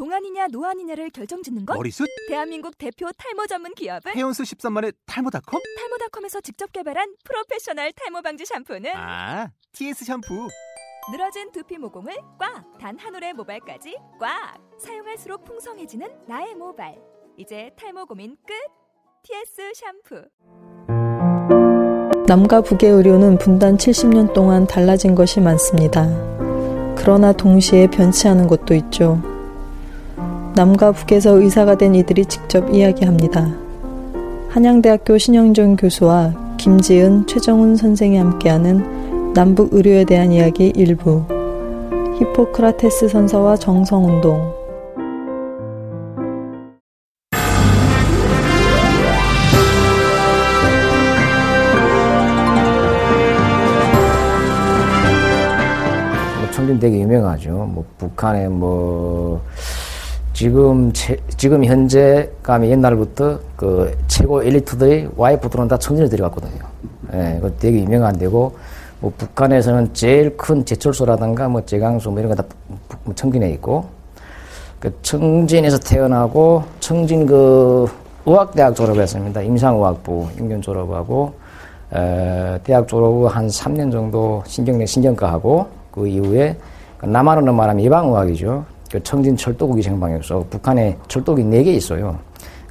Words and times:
동안이냐 0.00 0.48
노안이냐를 0.52 1.08
결정짓는 1.08 1.64
것? 1.64 1.74
머리숱? 1.74 2.06
대한민국 2.28 2.76
대표 2.76 3.08
탈모 3.16 3.46
전문 3.46 3.74
기업은 3.74 4.14
해온수 4.14 4.42
13만의 4.42 4.94
탈모닷컴? 5.06 5.62
탈모닷컴에서 5.78 6.42
직접 6.42 6.70
개발한 6.70 7.14
프로페셔널 7.24 7.92
탈모 7.92 8.20
방지 8.20 8.44
샴푸는 8.44 8.90
아, 8.94 9.48
TS 9.72 10.04
샴푸. 10.04 10.48
늘어진 11.10 11.50
두피 11.50 11.78
모공을 11.78 12.14
꽉! 12.38 12.62
단 12.78 12.98
한 12.98 13.14
올의 13.14 13.32
모발까지 13.32 13.96
꽉! 14.20 14.58
사용할수록 14.78 15.46
풍성해지는 15.46 16.06
나의 16.28 16.54
모발. 16.56 16.94
이제 17.38 17.70
탈모 17.78 18.04
고민 18.04 18.36
끝! 18.46 18.52
TS 19.22 19.72
샴푸. 19.74 20.26
남과 22.26 22.60
북의 22.60 22.90
의료는 22.90 23.38
분단 23.38 23.78
70년 23.78 24.34
동안 24.34 24.66
달라진 24.66 25.14
것이 25.14 25.40
많습니다. 25.40 26.04
그러나 26.98 27.32
동시에 27.32 27.86
변치 27.86 28.28
않은 28.28 28.46
것도 28.46 28.74
있죠. 28.74 29.22
남과 30.56 30.92
북에서 30.92 31.38
의사가 31.38 31.76
된 31.76 31.94
이들이 31.94 32.24
직접 32.24 32.72
이야기합니다. 32.72 33.54
한양대학교 34.48 35.18
신영종 35.18 35.76
교수와 35.76 36.32
김지은, 36.56 37.26
최정훈 37.26 37.76
선생이 37.76 38.16
함께하는 38.16 39.34
남북 39.34 39.74
의료에 39.74 40.04
대한 40.04 40.32
이야기 40.32 40.72
일부 40.74 41.24
히포크라테스 42.18 43.08
선서와 43.08 43.56
정성운동 43.56 44.38
뭐 56.38 56.50
청진 56.50 56.78
되게 56.78 57.00
유명하죠. 57.00 57.50
뭐 57.50 57.84
북한에 57.98 58.48
뭐 58.48 59.42
지금 60.36 60.92
체, 60.92 61.16
지금 61.38 61.64
현재 61.64 62.30
감이 62.42 62.68
옛날부터 62.68 63.38
그 63.56 63.96
최고 64.06 64.42
엘리트들이 64.42 65.08
와이프들은 65.16 65.66
다 65.66 65.78
청진을 65.78 66.10
들어갔거든요. 66.10 66.60
예, 67.14 67.38
그 67.40 67.54
되게 67.58 67.78
유명한 67.80 68.18
데고 68.18 68.54
뭐 69.00 69.10
북한에서는 69.16 69.94
제일 69.94 70.36
큰 70.36 70.62
제철소라든가 70.62 71.48
뭐 71.48 71.64
제강소 71.64 72.10
뭐 72.10 72.20
이런 72.20 72.36
거 72.36 72.42
다 72.42 72.46
청진에 73.14 73.48
있고 73.52 73.86
그 74.78 74.92
청진에서 75.00 75.78
태어나고 75.78 76.64
청진 76.80 77.24
그 77.24 77.88
의학대학 78.26 78.74
졸업했습니다. 78.76 79.40
임상의학부 79.40 80.28
임견 80.38 80.60
졸업하고 80.60 81.32
에, 81.94 82.58
대학 82.62 82.86
졸업 82.86 83.06
후 83.14 83.26
한 83.26 83.46
3년 83.48 83.90
정도 83.90 84.42
신경내 84.46 84.84
신경과 84.84 85.32
하고 85.32 85.66
그 85.90 86.06
이후에 86.06 86.58
남한으로 87.02 87.54
말하면 87.54 87.82
예방의학이죠. 87.86 88.75
그 88.90 89.02
청진 89.02 89.36
철도국 89.36 89.76
위생방역소 89.76 90.46
북한에 90.50 90.96
철도국이 91.08 91.42
4개 91.48 91.66
있어요. 91.68 92.18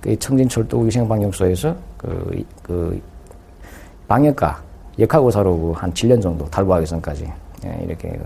그 0.02 0.18
청진 0.18 0.48
철도국 0.48 0.88
위생방역소에서 0.88 1.76
그, 1.98 2.44
그 2.62 3.02
방역과 4.08 4.62
역학의사로 5.00 5.74
한 5.74 5.92
7년 5.94 6.22
정도 6.22 6.46
탈북하기선까지 6.46 7.32
예, 7.66 7.84
이렇게 7.86 8.20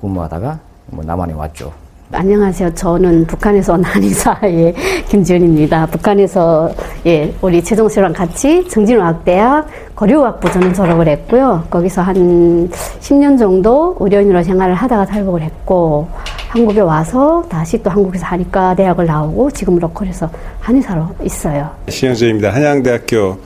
근무하다가 0.00 0.58
뭐 0.86 1.04
남한에 1.04 1.32
왔죠. 1.32 1.72
안녕하세요. 2.14 2.74
저는 2.74 3.26
북한에서 3.26 3.72
온 3.72 3.82
한의사의 3.82 4.74
김지은입니다. 5.08 5.86
북한에서 5.86 6.70
예 7.06 7.34
우리 7.40 7.64
최종 7.64 7.88
씨랑 7.88 8.12
같이 8.12 8.68
정진의학대학 8.68 9.66
거류학부 9.96 10.52
저는 10.52 10.74
졸업을 10.74 11.08
했고요. 11.08 11.64
거기서 11.70 12.02
한 12.02 12.68
10년 12.68 13.38
정도 13.38 13.96
의료인으로 13.98 14.42
생활을 14.42 14.74
하다가 14.74 15.06
탈북을 15.06 15.40
했고 15.40 16.06
한국에 16.52 16.80
와서 16.80 17.42
다시 17.48 17.82
또 17.82 17.88
한국에서 17.88 18.26
한의과 18.26 18.74
대학을 18.74 19.06
나오고 19.06 19.50
지금 19.52 19.78
로컬에서 19.78 20.28
한의사로 20.60 21.08
있어요. 21.24 21.70
신영조입니다. 21.88 22.52
한양대학교 22.52 23.38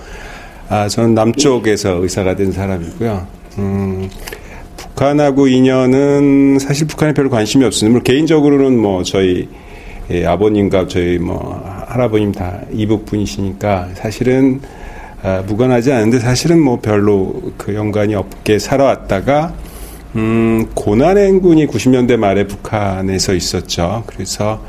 아, 0.68 0.88
저는 0.88 1.14
남쪽에서 1.14 2.02
의사가 2.02 2.34
된 2.34 2.50
사람이고요. 2.50 3.26
음, 3.58 4.10
북한하고 4.76 5.46
인연은 5.46 6.58
사실 6.58 6.88
북한에 6.88 7.14
별로 7.14 7.30
관심이 7.30 7.64
없습니다. 7.64 8.02
개인적으로는 8.02 8.76
뭐 8.76 9.04
저희 9.04 9.48
예, 10.10 10.26
아버님과 10.26 10.88
저희 10.88 11.18
뭐 11.18 11.62
할아버님 11.86 12.32
다 12.32 12.58
이북 12.72 13.06
분이시니까 13.06 13.90
사실은 13.94 14.60
아, 15.22 15.44
무관하지 15.46 15.92
않은데 15.92 16.18
사실은 16.18 16.60
뭐 16.60 16.80
별로 16.80 17.40
그 17.56 17.72
연관이 17.72 18.16
없게 18.16 18.58
살아왔다가 18.58 19.54
음, 20.16 20.66
고난행군이 20.74 21.66
90년대 21.66 22.16
말에 22.16 22.46
북한에서 22.46 23.34
있었죠. 23.34 24.02
그래서 24.06 24.64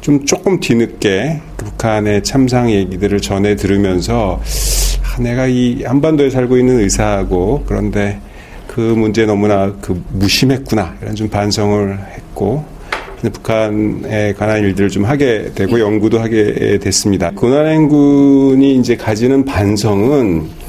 좀 0.00 0.24
조금 0.24 0.60
뒤늦게 0.60 1.40
그 1.56 1.64
북한의 1.64 2.22
참상 2.22 2.70
얘기들을 2.70 3.20
전해 3.20 3.56
들으면서 3.56 4.40
아, 5.02 5.20
내가 5.20 5.48
이 5.48 5.82
한반도에 5.82 6.30
살고 6.30 6.56
있는 6.56 6.78
의사하고 6.78 7.64
그런데 7.66 8.20
그 8.68 8.80
문제에 8.80 9.26
너무나 9.26 9.74
그 9.80 10.00
무심했구나 10.12 10.94
이런 11.02 11.16
좀 11.16 11.28
반성을 11.28 11.98
했고 12.14 12.64
북한에 13.32 14.34
관한 14.34 14.60
일들을 14.60 14.90
좀 14.90 15.04
하게 15.04 15.50
되고 15.52 15.80
연구도 15.80 16.20
하게 16.20 16.78
됐습니다. 16.80 17.32
고난행군이 17.34 18.76
이제 18.76 18.94
가지는 18.94 19.44
반성은 19.44 20.42
그 20.42 20.65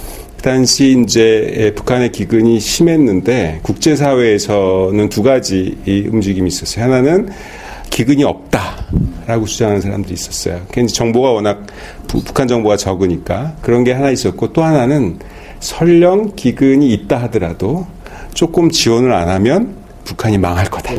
당시 0.47 0.97
이제 1.03 1.73
북한의 1.75 2.13
기근이 2.13 2.61
심했는데 2.61 3.59
국제사회에서는 3.63 5.09
두 5.09 5.21
가지 5.21 5.77
움직임이 6.09 6.47
있었어요. 6.47 6.85
하나는 6.85 7.27
기근이 7.89 8.23
없다라고 8.23 9.45
주장하는 9.45 9.81
사람들이 9.81 10.13
있었어요. 10.13 10.61
그러니까 10.71 10.93
정보가 10.93 11.31
워낙 11.31 11.67
북한 12.07 12.47
정보가 12.47 12.77
적으니까 12.77 13.57
그런 13.61 13.83
게 13.83 13.91
하나 13.91 14.09
있었고 14.09 14.53
또 14.53 14.63
하나는 14.63 15.19
설령 15.59 16.31
기근이 16.37 16.93
있다 16.93 17.17
하더라도 17.23 17.85
조금 18.33 18.69
지원을 18.69 19.11
안 19.11 19.27
하면 19.27 19.75
북한이 20.05 20.37
망할 20.37 20.69
거다. 20.69 20.93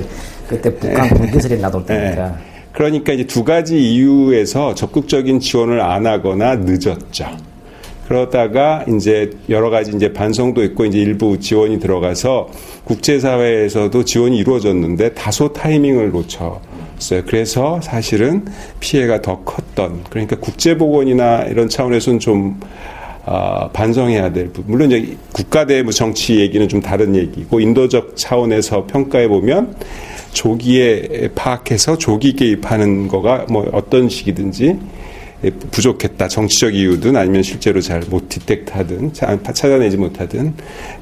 그때 0.46 0.74
북한 0.76 1.08
군기설이 1.08 1.58
나돌 1.58 1.86
때니까. 1.86 2.36
그러니까 2.72 3.14
이제 3.14 3.24
두 3.24 3.44
가지 3.44 3.78
이유에서 3.94 4.74
적극적인 4.74 5.40
지원을 5.40 5.80
안 5.80 6.06
하거나 6.06 6.54
늦었죠. 6.56 7.34
그러다가 8.08 8.86
이제 8.88 9.30
여러 9.50 9.68
가지 9.68 9.92
이제 9.94 10.14
반성도 10.14 10.64
있고 10.64 10.86
이제 10.86 10.98
일부 10.98 11.38
지원이 11.38 11.78
들어가서 11.78 12.48
국제사회에서도 12.84 14.02
지원이 14.02 14.38
이루어졌는데 14.38 15.12
다소 15.12 15.52
타이밍을 15.52 16.10
놓쳤어요. 16.12 17.22
그래서 17.26 17.78
사실은 17.82 18.46
피해가 18.80 19.20
더 19.20 19.40
컸던 19.44 20.04
그러니까 20.08 20.36
국제보건이나 20.36 21.44
이런 21.44 21.68
차원에서는 21.68 22.18
좀 22.18 22.58
어, 23.26 23.68
반성해야 23.74 24.32
될 24.32 24.46
부분. 24.54 24.72
물론 24.72 24.90
이제 24.90 25.14
국가 25.34 25.66
대 25.66 25.82
뭐 25.82 25.92
정치 25.92 26.40
얘기는 26.40 26.66
좀 26.66 26.80
다른 26.80 27.14
얘기고 27.14 27.60
인도적 27.60 28.16
차원에서 28.16 28.86
평가해 28.86 29.28
보면 29.28 29.76
조기에 30.32 31.28
파악해서 31.34 31.98
조기 31.98 32.32
개입하는 32.32 33.06
거가 33.08 33.44
뭐 33.50 33.68
어떤 33.72 34.08
식이든지 34.08 34.78
부족했다. 35.70 36.28
정치적 36.28 36.74
이유든 36.74 37.16
아니면 37.16 37.42
실제로 37.42 37.80
잘 37.80 37.98
못 38.08 38.28
디텍트하든 38.28 39.12
찾아내지 39.12 39.96
못하든 39.96 40.54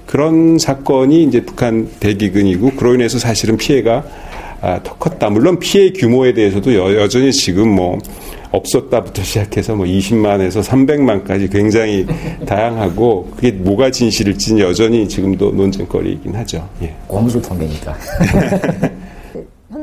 그런 0.07 0.59
사건이 0.59 1.23
이제 1.25 1.43
북한 1.43 1.89
대기근이고 2.01 2.73
그로 2.73 2.95
인해서 2.95 3.19
사실은 3.19 3.57
피해가 3.57 4.05
아, 4.63 4.81
더 4.83 4.95
컸다. 4.97 5.29
물론 5.31 5.59
피해 5.59 5.91
규모에 5.93 6.33
대해서도 6.33 6.75
여, 6.75 7.01
여전히 7.01 7.31
지금 7.33 7.69
뭐 7.69 7.99
없었다부터 8.51 9.23
시작해서 9.23 9.77
뭐 9.77 9.85
20만에서 9.87 10.63
300만까지 10.65 11.53
굉장히 11.53 12.07
다양하고 12.47 13.31
그게 13.37 13.53
뭐가 13.53 13.91
진실일지는 13.91 14.63
여전히 14.63 15.07
지금도 15.09 15.53
논쟁거리이긴 15.53 16.35
하죠. 16.35 16.67
예. 16.83 16.95
공수 17.07 17.41
통계니까. 17.43 17.97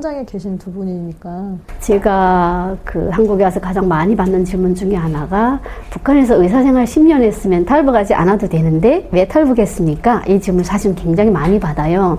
현장에 0.03 0.25
계신 0.25 0.58
두 0.58 0.69
분이니까 0.74 1.53
제가 1.80 2.76
그 2.84 3.08
한국에 3.08 3.46
와서 3.46 3.58
가장 3.61 3.88
많이 3.88 4.14
받는 4.14 4.44
질문 4.44 4.76
중에 4.76 4.96
하나가 4.96 5.61
북한에서 5.91 6.44
의사생활 6.44 6.84
10년 6.84 7.22
했으면 7.22 7.64
탈북하지 7.64 8.14
않아도 8.14 8.50
되는데 8.50 9.08
왜 9.14 9.26
탈북했습니까? 9.26 10.23
이 10.28 10.41
질문 10.41 10.66
사실 10.66 10.94
굉장히 10.94 11.32
많이 11.32 11.58
받아요. 11.58 12.17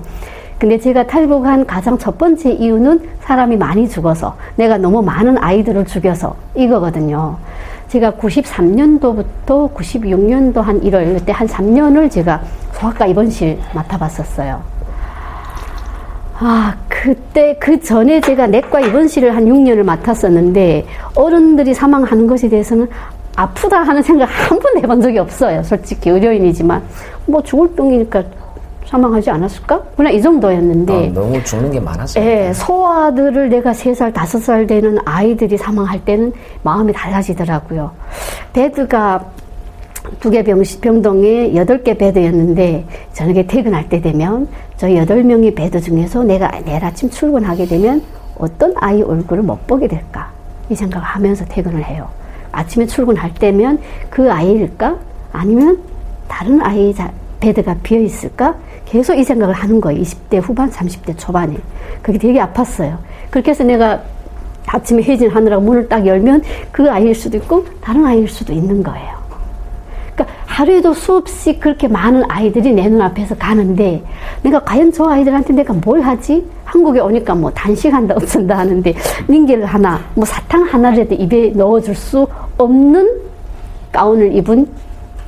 근데 0.58 0.78
제가 0.78 1.06
탈북한 1.06 1.66
가장 1.66 1.98
첫 1.98 2.16
번째 2.16 2.52
이유는 2.52 3.06
사람이 3.20 3.58
많이 3.58 3.86
죽어서 3.86 4.34
내가 4.56 4.78
너무 4.78 5.02
많은 5.02 5.36
아이들을 5.36 5.84
죽여서 5.84 6.34
이거거든요. 6.54 7.36
제가 7.88 8.12
93년도부터 8.12 9.74
96년도 9.74 10.62
한 10.62 10.80
1월 10.80 11.18
그때 11.18 11.32
한 11.32 11.46
3년을 11.46 12.10
제가 12.10 12.40
소아과 12.72 13.04
입원실 13.08 13.58
맡아봤었어요. 13.74 14.73
아, 16.46 16.74
그때, 16.90 17.56
그 17.58 17.80
전에 17.80 18.20
제가 18.20 18.46
내과 18.46 18.80
입원실을 18.80 19.34
한 19.34 19.46
6년을 19.46 19.82
맡았었는데, 19.82 20.84
어른들이 21.14 21.72
사망하는 21.72 22.26
것에 22.26 22.50
대해서는 22.50 22.86
아프다 23.34 23.78
하는 23.78 24.02
생각 24.02 24.26
한 24.26 24.58
번도 24.58 24.80
해본 24.80 25.00
적이 25.00 25.20
없어요. 25.20 25.62
솔직히 25.62 26.10
의료인이지만. 26.10 26.82
뭐 27.24 27.42
죽을 27.42 27.70
병이니까 27.74 28.22
사망하지 28.84 29.30
않았을까? 29.30 29.80
그냥 29.96 30.12
이 30.12 30.20
정도였는데. 30.20 30.92
어, 30.92 31.12
너무 31.14 31.42
죽는 31.42 31.70
게 31.70 31.80
많았어요. 31.80 32.22
예, 32.22 32.52
소아들을 32.52 33.48
내가 33.48 33.72
세 33.72 33.94
살, 33.94 34.12
다섯 34.12 34.38
살 34.40 34.66
되는 34.66 34.98
아이들이 35.06 35.56
사망할 35.56 36.04
때는 36.04 36.30
마음이 36.62 36.92
달라지더라고요. 36.92 37.90
bed가 38.52 39.24
두 40.20 40.30
개 40.30 40.42
병동에 40.42 41.54
여덟 41.54 41.82
개 41.82 41.96
bed였는데 41.96 42.84
저녁에 43.12 43.46
퇴근할 43.46 43.88
때 43.88 44.00
되면 44.00 44.48
저 44.76 44.94
여덟 44.94 45.22
명의 45.22 45.54
bed 45.54 45.80
중에서 45.80 46.24
내가 46.24 46.50
내일 46.64 46.84
아침 46.84 47.08
출근하게 47.10 47.66
되면 47.66 48.02
어떤 48.36 48.74
아이 48.76 49.02
얼굴을 49.02 49.42
못 49.42 49.66
보게 49.66 49.86
될까? 49.88 50.30
이 50.68 50.74
생각을 50.74 51.06
하면서 51.06 51.44
퇴근을 51.44 51.84
해요. 51.84 52.08
아침에 52.52 52.86
출근할 52.86 53.34
때면 53.34 53.78
그 54.10 54.30
아이일까? 54.30 54.98
아니면 55.32 55.78
다른 56.28 56.60
아이 56.62 56.94
bed가 57.40 57.76
비어 57.82 58.00
있을까? 58.00 58.54
계속 58.86 59.14
이 59.14 59.24
생각을 59.24 59.54
하는 59.54 59.80
거예요. 59.80 60.00
20대 60.02 60.40
후반, 60.42 60.70
30대 60.70 61.16
초반에. 61.18 61.56
그게 62.02 62.18
되게 62.18 62.40
아팠어요. 62.40 62.96
그렇게 63.30 63.50
해서 63.50 63.64
내가 63.64 64.02
아침에 64.66 65.02
회진하느라고 65.02 65.62
문을 65.62 65.88
딱 65.88 66.06
열면 66.06 66.42
그 66.72 66.90
아이일 66.90 67.14
수도 67.14 67.36
있고 67.36 67.64
다른 67.80 68.04
아이일 68.04 68.28
수도 68.28 68.52
있는 68.52 68.82
거예요. 68.82 69.13
하루에도 70.54 70.94
수없이 70.94 71.58
그렇게 71.58 71.88
많은 71.88 72.22
아이들이 72.28 72.72
내 72.72 72.88
눈앞에서 72.88 73.34
가는데 73.34 74.04
내가 74.42 74.60
과연 74.60 74.92
저 74.92 75.04
아이들한테 75.08 75.52
내가 75.52 75.72
뭘 75.72 76.00
하지? 76.00 76.46
한국에 76.64 77.00
오니까 77.00 77.34
뭐 77.34 77.50
단식한다 77.50 78.14
어쩐다 78.14 78.58
하는데 78.58 78.94
링겔 79.26 79.64
하나 79.64 80.00
뭐 80.14 80.24
사탕 80.24 80.62
하나라도 80.62 81.16
입에 81.16 81.50
넣어줄 81.50 81.96
수 81.96 82.28
없는 82.56 83.20
가운을 83.90 84.32
입은 84.36 84.68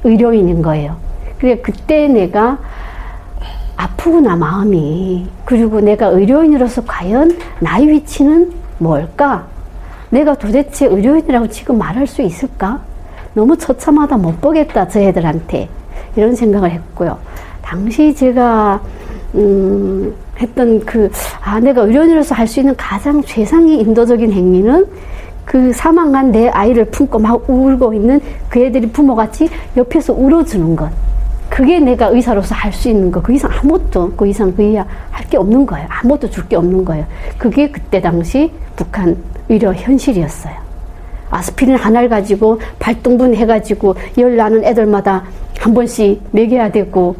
의료인인 0.05 0.62
거예요. 0.62 0.94
그래 1.38 1.58
그때 1.58 2.06
내가 2.06 2.58
아프구나 3.76 4.37
마음이 4.37 5.26
그리고 5.44 5.81
내가 5.81 6.06
의료인으로서 6.06 6.84
과연 6.87 7.37
나의 7.58 7.88
위치는 7.88 8.52
뭘까? 8.79 9.44
내가 10.11 10.34
도대체 10.34 10.87
의료인이라고 10.87 11.49
지금 11.49 11.79
말할 11.79 12.06
수 12.06 12.22
있을까? 12.22 12.79
너무 13.37 13.55
처참하다 13.59 14.17
못 14.17 14.41
보겠다 14.41 14.88
저 14.88 14.99
애들한테 14.99 15.69
이런 16.17 16.35
생각을 16.35 16.71
했고요. 16.71 17.19
당시 17.61 18.15
제가 18.15 18.81
음, 19.35 20.15
했던 20.41 20.81
그, 20.81 21.11
아, 21.44 21.61
내가 21.61 21.83
의료인으로서 21.83 22.35
할 22.35 22.47
수 22.47 22.61
있는 22.61 22.75
가장 22.77 23.23
최상의 23.23 23.79
인도적인 23.81 24.33
행위는 24.33 24.87
그 25.44 25.71
사망한 25.75 26.33
내 26.33 26.49
아이를 26.49 26.87
품고 26.87 27.19
막 27.19 27.49
울고 27.49 27.93
있는 27.93 28.21
그 28.49 28.61
애들이 28.61 28.88
부모같이 28.91 29.50
옆에서 29.77 30.15
울어주는 30.15 30.75
것. 30.75 30.91
그게 31.50 31.79
내가 31.79 32.06
의사로서 32.06 32.55
할 32.55 32.73
수 32.73 32.89
있는 32.89 33.12
거. 33.12 33.21
그 33.21 33.35
이상 33.35 33.50
아무것도, 33.53 34.12
그 34.17 34.27
이상 34.27 34.50
그 34.56 34.62
이하 34.62 34.85
할 35.11 35.27
게 35.29 35.37
없는 35.37 35.67
거예요. 35.67 35.87
아무것도 35.91 36.31
줄 36.31 36.49
게 36.49 36.56
없는 36.56 36.87
거예요. 36.87 37.05
그게 37.37 37.71
그때 37.71 38.00
당시 38.00 38.50
북한 38.77 39.15
의료 39.50 39.75
현실이었어요. 39.75 40.66
아스피린 41.37 41.77
하나를 41.77 42.09
가지고 42.09 42.61
발동분 42.79 43.35
해가지고 43.35 43.94
열 44.19 44.37
나는 44.37 44.65
애들마다 44.65 45.25
한 45.59 45.75
번씩 45.75 46.21
먹여야 46.31 46.71
되고, 46.71 47.17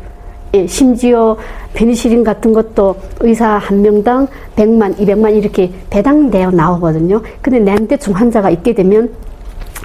예, 0.55 0.67
심지어 0.67 1.37
페니실린 1.75 2.25
같은 2.25 2.53
것도 2.53 2.97
의사 3.21 3.59
한 3.59 3.83
명당 3.83 4.29
100만, 4.57 4.97
200만 4.97 5.37
이렇게 5.37 5.71
배당되어 5.91 6.51
나오거든요. 6.51 7.21
근데 7.43 7.59
내한테 7.59 7.97
중환자가 7.97 8.51
있게 8.51 8.75
되면 8.75 9.11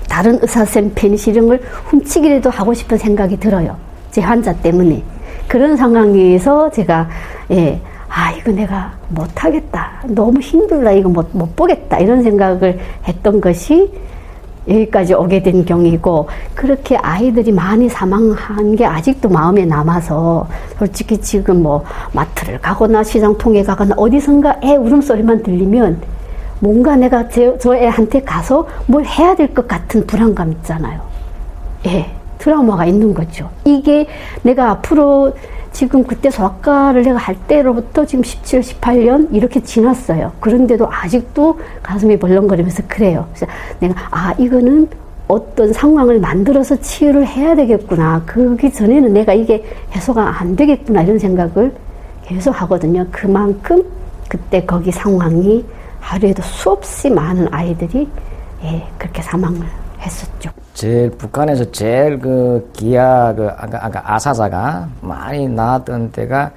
다른 0.08 0.38
의사쌤 0.42 0.92
페니실린을 0.96 1.62
훔치기라도 1.86 2.50
하고 2.50 2.74
싶은 2.74 2.98
생각이 2.98 3.38
들어요. 3.40 3.76
제 4.12 4.22
환자 4.22 4.54
때문에. 4.54 5.04
그런 5.48 5.76
상황에서 5.76 6.70
제가, 6.72 7.10
예, 7.52 7.80
아, 8.08 8.32
이거 8.32 8.52
내가 8.52 8.94
못하겠다. 9.10 10.04
너무 10.08 10.40
힘들다. 10.40 10.92
이거 10.92 11.10
못, 11.10 11.30
못 11.32 11.56
보겠다. 11.56 11.98
이런 12.00 12.22
생각을 12.22 12.78
했던 13.08 13.40
것이 13.40 13.90
여기까지 14.68 15.14
오게 15.14 15.42
된 15.44 15.66
경이고, 15.66 16.28
그렇게 16.54 16.96
아이들이 16.98 17.52
많이 17.52 17.90
사망한 17.90 18.76
게 18.76 18.86
아직도 18.86 19.30
마음에 19.30 19.66
남아서, 19.66 20.48
솔직히 20.78 21.18
지금 21.20 21.64
뭐, 21.64 21.84
마트를 22.14 22.60
가거나 22.62 23.04
시장 23.04 23.38
통에 23.38 23.64
가거나 23.64 23.96
어디선가 23.98 24.60
애 24.64 24.76
울음소리만 24.76 25.44
들리면, 25.44 26.02
뭔가 26.60 26.96
내가 26.96 27.28
저, 27.30 27.58
저 27.58 27.76
애한테 27.76 28.22
가서 28.22 28.68
뭘 28.86 29.04
해야 29.04 29.36
될 29.36 29.52
것 29.54 29.68
같은 29.68 30.06
불안감 30.06 30.52
있잖아요. 30.52 31.02
예. 31.88 32.12
트라우마가 32.38 32.86
있는 32.86 33.14
거죠. 33.14 33.50
이게 33.66 34.08
내가 34.42 34.72
앞으로 34.72 35.32
지금 35.72 36.04
그때 36.04 36.30
소아과를 36.30 37.04
내가 37.04 37.18
할 37.18 37.36
때로부터 37.48 38.06
지금 38.06 38.24
17, 38.24 38.62
18년 38.62 39.34
이렇게 39.34 39.62
지났어요. 39.62 40.32
그런데도 40.40 40.88
아직도 40.92 41.60
가슴이 41.82 42.18
벌렁거리면서 42.18 42.84
그래요. 42.88 43.28
그래서 43.34 43.48
내가 43.80 43.96
아 44.12 44.34
이거는 44.38 44.88
어떤 45.28 45.72
상황을 45.72 46.20
만들어서 46.20 46.76
치유를 46.82 47.26
해야 47.26 47.56
되겠구나. 47.56 48.24
그기 48.26 48.72
전에는 48.72 49.14
내가 49.14 49.34
이게 49.34 49.64
해소가 49.96 50.40
안 50.42 50.56
되겠구나 50.56 51.04
이런 51.04 51.18
생각을 51.18 51.74
계속 52.26 52.62
하거든요. 52.62 53.06
그만큼 53.12 53.84
그때 54.28 54.66
거기 54.66 54.92
상황이 54.92 55.64
하루에도 56.02 56.42
수없이 56.42 57.10
많은 57.10 57.48
아이들이 57.52 58.10
예, 58.64 58.88
그렇게 58.98 59.22
사망을 59.22 59.62
했었죠. 60.00 60.52
제일 60.74 61.10
북한에서 61.12 61.70
제일 61.72 62.20
그 62.20 62.70
기아 62.74 63.34
그 63.34 63.48
아까, 63.58 63.86
아까 63.86 64.16
아사자가 64.16 64.90
많이 65.02 65.48
나왔던 65.48 66.12
때가 66.12 66.52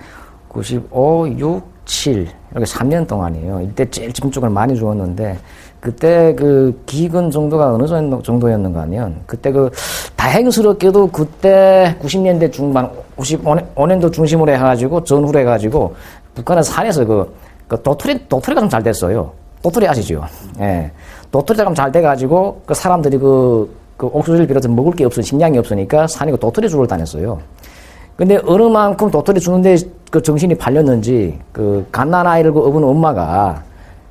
95, 0.49 1.35
6, 1.39 1.63
7 1.85 2.29
이렇게 2.53 2.65
3년 2.65 3.07
동안이에요. 3.07 3.61
이때 3.63 3.89
제일 3.91 4.13
집중적으로 4.13 4.51
많이 4.51 4.77
주었는데 4.77 5.39
그때 5.81 6.35
그 6.35 6.81
기근 6.87 7.31
정도가 7.31 7.75
어느 7.75 7.87
정도였는가 8.23 8.83
하면 8.83 9.21
그때 9.27 9.53
그 9.53 9.71
다행스럽게도 10.17 11.09
그때 11.11 11.95
90년대 12.01 12.51
중반 12.53 12.91
95년도 13.19 14.11
중심으로 14.13 14.51
해가지고 14.53 15.05
전후로 15.05 15.41
해가지고 15.41 15.95
북한은 16.35 16.63
산에서 16.63 17.05
그, 17.05 17.37
그 17.69 17.83
도토리 17.83 18.27
도토리가 18.29 18.61
좀 18.63 18.71
잘 18.71 18.83
됐어요. 18.83 19.33
도토리 19.63 19.87
아시죠? 19.87 20.25
예. 20.61 20.91
도토리가 21.31 21.65
좀 21.65 21.75
잘 21.75 21.93
돼가지고 21.93 22.63
그 22.65 22.73
사람들이 22.73 23.19
그, 23.19 23.69
그 23.97 24.07
옥수수를 24.07 24.47
비롯해 24.47 24.69
먹을 24.69 24.93
게 24.93 25.05
없어 25.05 25.23
식량이 25.23 25.59
없으니까 25.59 26.07
그 26.07 26.39
도토리 26.39 26.69
주러 26.69 26.87
다녔어요. 26.87 27.39
근데 28.17 28.41
어느 28.47 28.63
만큼 28.65 29.11
도토리 29.11 29.41
주는데 29.41 29.77
그 30.11 30.23
정신이 30.23 30.55
팔렸는지 30.57 31.39
그 31.53 31.87
갓난 31.91 32.27
아이를 32.27 32.53
그 32.53 32.61
업은 32.61 32.83
엄마가 32.85 33.63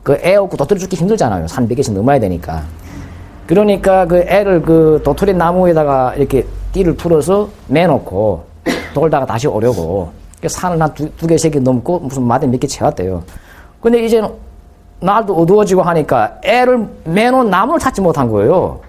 그 0.03 0.17
애 0.21 0.35
없고 0.35 0.57
도토리 0.57 0.79
죽기 0.79 0.95
힘들잖아요. 0.97 1.47
산 1.47 1.67
100개씩 1.67 1.93
넘어야 1.93 2.19
되니까. 2.19 2.63
그러니까 3.47 4.05
그 4.05 4.17
애를 4.19 4.61
그 4.61 5.01
도토리 5.03 5.33
나무에다가 5.33 6.15
이렇게 6.15 6.45
띠를 6.73 6.95
풀어서 6.95 7.49
매놓고 7.67 8.43
돌다가 8.93 9.25
다시 9.25 9.47
오려고 9.47 10.11
그 10.41 10.49
산을 10.49 10.81
한 10.81 10.93
두, 10.93 11.09
두 11.15 11.27
개, 11.27 11.37
세 11.37 11.49
개 11.49 11.59
넘고 11.59 11.99
무슨 11.99 12.23
마대 12.23 12.47
몇 12.47 12.57
개 12.59 12.67
채웠대요. 12.67 13.23
근데 13.81 14.03
이제는 14.03 14.29
날도 14.99 15.35
어두워지고 15.35 15.81
하니까 15.81 16.37
애를 16.43 16.87
매놓은 17.05 17.49
나무를 17.49 17.79
찾지 17.79 18.01
못한 18.01 18.29
거예요. 18.29 18.79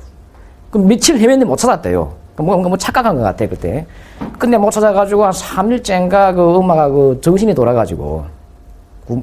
그 0.74 0.78
며칠 0.78 1.16
헤맸는데 1.16 1.44
못 1.44 1.54
찾았대요. 1.54 2.12
그 2.34 2.42
뭔가 2.42 2.68
뭐 2.68 2.76
착각한 2.76 3.14
것 3.14 3.22
같아, 3.22 3.46
그때. 3.46 3.86
근데 4.40 4.58
못 4.58 4.72
찾아가지고 4.72 5.24
한 5.24 5.30
3일째인가 5.30 6.34
그 6.34 6.56
엄마가 6.56 6.88
그 6.88 7.20
정신이 7.22 7.54
돌아가지고 7.54 8.24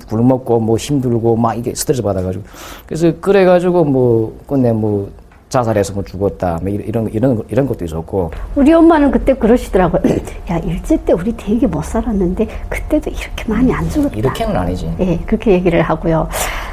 굶먹고 0.08 0.62
뭐 0.62 0.78
힘들고 0.78 1.36
막 1.36 1.58
이게 1.58 1.76
스트레스 1.76 2.02
받아가지고 2.02 2.46
그래서 2.86 3.12
그래가지고 3.20 3.84
뭐 3.84 4.40
끝내 4.48 4.72
뭐 4.72 5.12
자살해서 5.50 5.92
뭐 5.92 6.04
죽었다 6.06 6.58
뭐 6.62 6.70
이런 6.70 7.10
이런 7.10 7.44
이런 7.50 7.68
것도 7.68 7.84
있었고 7.84 8.32
우리 8.56 8.72
엄마는 8.72 9.12
그때 9.12 9.34
그러시더라고요. 9.34 10.02
야 10.50 10.58
일제 10.60 11.04
때 11.04 11.12
우리 11.12 11.36
되게 11.36 11.68
못 11.68 11.84
살았는데 11.84 12.48
그때도 12.70 13.10
이렇게 13.10 13.44
많이 13.46 13.74
안 13.74 13.90
죽었다. 13.90 14.16
이렇게는 14.16 14.56
아니지. 14.56 14.90
예, 15.02 15.20
그렇게 15.26 15.52
얘기를 15.52 15.82
하고요. 15.82 16.30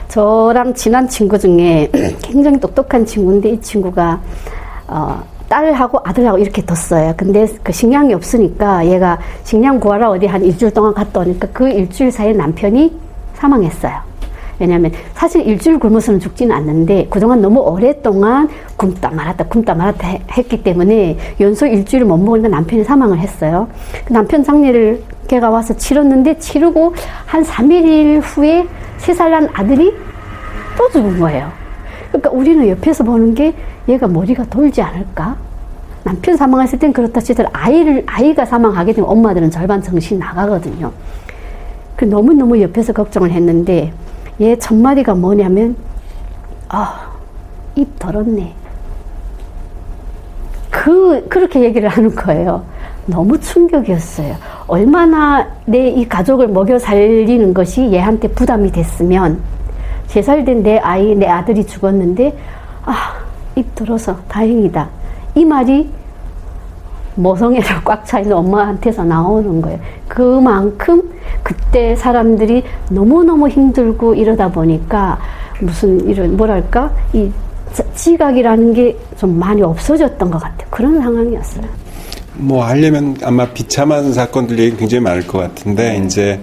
저랑 0.07 0.75
친한 0.75 1.09
친구 1.09 1.37
중에 1.37 1.91
굉장히 2.23 2.61
똑똑한 2.61 3.05
친구인데 3.05 3.49
이 3.49 3.61
친구가 3.61 4.21
어, 4.89 5.23
딸하고 5.49 6.01
아들하고 6.05 6.39
이렇게 6.39 6.63
뒀어요. 6.65 7.15
근데 7.17 7.47
그 7.63 7.73
식량이 7.73 8.13
없으니까 8.15 8.85
얘가 8.87 9.19
식량 9.45 9.81
구하러 9.81 10.11
어디 10.11 10.27
한 10.27 10.45
일주일 10.45 10.73
동안 10.75 10.93
갔다 10.93 11.21
오니까 11.21 11.49
그 11.53 11.69
일주일 11.69 12.11
사이에 12.13 12.33
남편이 12.33 12.93
사망했어요. 13.35 14.09
왜냐하면 14.59 14.91
사실 15.15 15.47
일주일 15.47 15.79
굶어서는 15.79 16.19
죽지는 16.19 16.55
않는데 16.55 17.07
그동안 17.11 17.41
너무 17.41 17.61
오랫동안 17.61 18.49
굶다 18.77 19.11
말았다 19.11 19.45
굶다 19.45 19.73
말았다 19.75 20.09
했기 20.33 20.63
때문에 20.65 21.17
연속 21.41 21.69
일주일을 21.69 22.07
못 22.07 22.17
먹으니까 22.19 22.49
남편이 22.49 22.83
사망을 22.85 23.19
했어요. 23.19 23.69
그 24.05 24.13
남편 24.13 24.43
장례를 24.43 25.03
걔가 25.29 25.49
와서 25.51 25.77
치렀는데 25.77 26.39
치르고 26.41 26.95
한 27.27 27.45
3일 27.45 28.21
후에 28.23 28.67
세 28.99 29.15
살 29.15 29.31
난 29.31 29.49
아들이 29.55 29.95
또 30.77 30.91
죽은 30.91 31.21
거예요. 31.21 31.51
그러니까 32.09 32.31
우리는 32.31 32.69
옆에서 32.69 33.05
보는 33.05 33.35
게 33.35 33.55
얘가 33.89 34.07
머리가 34.09 34.45
돌지 34.45 34.81
않을까? 34.83 35.37
남편 36.05 36.37
사망했을 36.37 36.79
땐 36.79 36.93
그렇다 36.93 37.21
치더라도 37.21 37.55
아이를 37.57 38.05
아이가 38.07 38.45
사망하게 38.47 38.95
되면 38.95 39.11
엄마들은 39.11 39.51
절반 39.51 39.83
정신 39.83 40.19
나가거든요. 40.19 40.91
그 41.97 42.05
너무 42.05 42.33
너무 42.33 42.61
옆에서 42.63 42.93
걱정을 42.93 43.31
했는데 43.33 43.93
얘 44.41 44.57
첫 44.57 44.75
마디가 44.75 45.15
뭐냐면 45.15 45.77
아 46.69 47.09
입 47.77 47.99
더럽네. 47.99 48.55
그 50.71 51.27
그렇게 51.29 51.61
얘기를 51.63 51.89
하는 51.89 52.15
거예요. 52.15 52.65
너무 53.07 53.39
충격이었어요. 53.41 54.35
얼마나 54.67 55.47
내 55.65 55.89
이 55.91 56.09
가족을 56.09 56.49
먹여 56.49 56.79
살리는 56.79 57.55
것이 57.55 57.91
얘한테 57.93 58.29
부담이 58.29 58.71
됐으면 58.73 59.41
세 60.09 60.21
살 60.23 60.45
된 60.45 60.63
내 60.63 60.79
아이, 60.79 61.15
내 61.15 61.27
아들이 61.27 61.67
죽었는데, 61.67 62.37
아, 62.85 63.13
입 63.57 63.75
들어서 63.75 64.17
다행이다. 64.29 64.89
이 65.35 65.45
말이 65.45 65.89
모성애로 67.15 67.65
꽉 67.85 68.05
차있는 68.07 68.35
엄마한테서 68.37 69.05
나오는 69.05 69.61
거예요. 69.61 69.79
그만큼 70.07 71.03
그때 71.43 71.95
사람들이 71.97 72.63
너무너무 72.91 73.49
힘들고 73.49 74.15
이러다 74.15 74.51
보니까 74.51 75.19
무슨 75.61 76.01
이런, 76.09 76.37
뭐랄까, 76.37 76.91
이 77.13 77.31
지각이라는 77.95 78.73
게 78.75 78.97
좀 79.19 79.37
많이 79.39 79.61
없어졌던 79.63 80.31
것 80.31 80.41
같아요. 80.41 80.69
그런 80.71 81.01
상황이었어요. 81.01 81.65
뭐 82.35 82.65
하려면 82.65 83.17
아마 83.25 83.45
비참한 83.49 84.13
사건들 84.13 84.59
얘기 84.61 84.77
굉장히 84.77 85.03
많을 85.03 85.27
것 85.27 85.39
같은데 85.39 85.99
네. 85.99 86.05
이제 86.05 86.41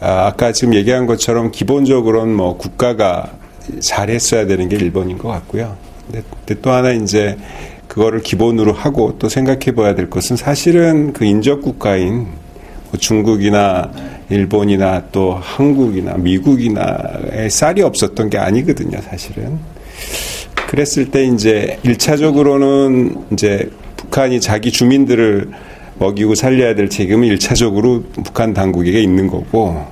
아, 0.00 0.26
아까 0.26 0.52
지금 0.52 0.74
얘기한 0.74 1.06
것처럼 1.06 1.50
기본적으로는 1.50 2.34
뭐 2.34 2.56
국가가 2.56 3.32
잘했어야 3.80 4.46
되는 4.46 4.68
게 4.68 4.76
일본인 4.76 5.18
것 5.18 5.28
같고요. 5.28 5.76
근데, 6.06 6.22
근데 6.46 6.60
또 6.62 6.70
하나 6.70 6.92
이제 6.92 7.36
그거를 7.86 8.20
기본으로 8.20 8.72
하고 8.72 9.16
또 9.18 9.28
생각해 9.28 9.74
봐야 9.74 9.94
될 9.94 10.08
것은 10.08 10.36
사실은 10.36 11.12
그 11.12 11.24
인접 11.24 11.60
국가인 11.60 12.28
뭐 12.90 12.98
중국이나 12.98 13.90
일본이나 14.30 15.04
또 15.12 15.34
한국이나 15.34 16.14
미국이나의 16.16 17.50
쌀이 17.50 17.82
없었던 17.82 18.30
게 18.30 18.38
아니거든요, 18.38 19.00
사실은. 19.02 19.58
그랬을 20.68 21.10
때 21.10 21.24
이제 21.24 21.78
일차적으로는 21.82 23.24
이제 23.32 23.70
북한이 23.96 24.40
자기 24.40 24.70
주민들을 24.70 25.50
먹이고 26.00 26.34
살려야 26.34 26.74
될 26.74 26.88
책임은 26.88 27.28
일차적으로 27.28 28.02
북한 28.24 28.54
당국에게 28.54 29.00
있는 29.02 29.26
거고 29.28 29.84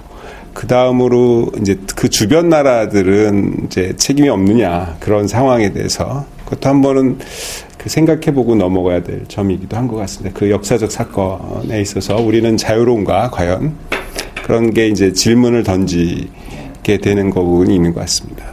그 0.54 0.66
다음으로 0.66 1.52
이제 1.60 1.78
그 1.94 2.08
주변 2.08 2.48
나라들은 2.48 3.66
이제 3.66 3.94
책임이 3.96 4.28
없느냐 4.28 4.96
그런 4.98 5.28
상황에 5.28 5.72
대해서 5.72 6.24
그것도 6.44 6.68
한 6.68 6.80
번은 6.82 7.18
그 7.76 7.88
생각해보고 7.88 8.56
넘어가야 8.56 9.02
될 9.04 9.24
점이기도 9.28 9.76
한 9.76 9.86
것 9.86 9.96
같습니다. 9.96 10.36
그 10.36 10.50
역사적 10.50 10.90
사건에 10.90 11.80
있어서 11.80 12.16
우리는 12.16 12.56
자유로운가 12.56 13.30
과연 13.30 13.74
그런 14.42 14.72
게 14.72 14.88
이제 14.88 15.12
질문을 15.12 15.62
던지게 15.62 16.98
되는 17.02 17.30
부분이 17.30 17.74
있는 17.74 17.92
것 17.92 18.00
같습니다. 18.00 18.44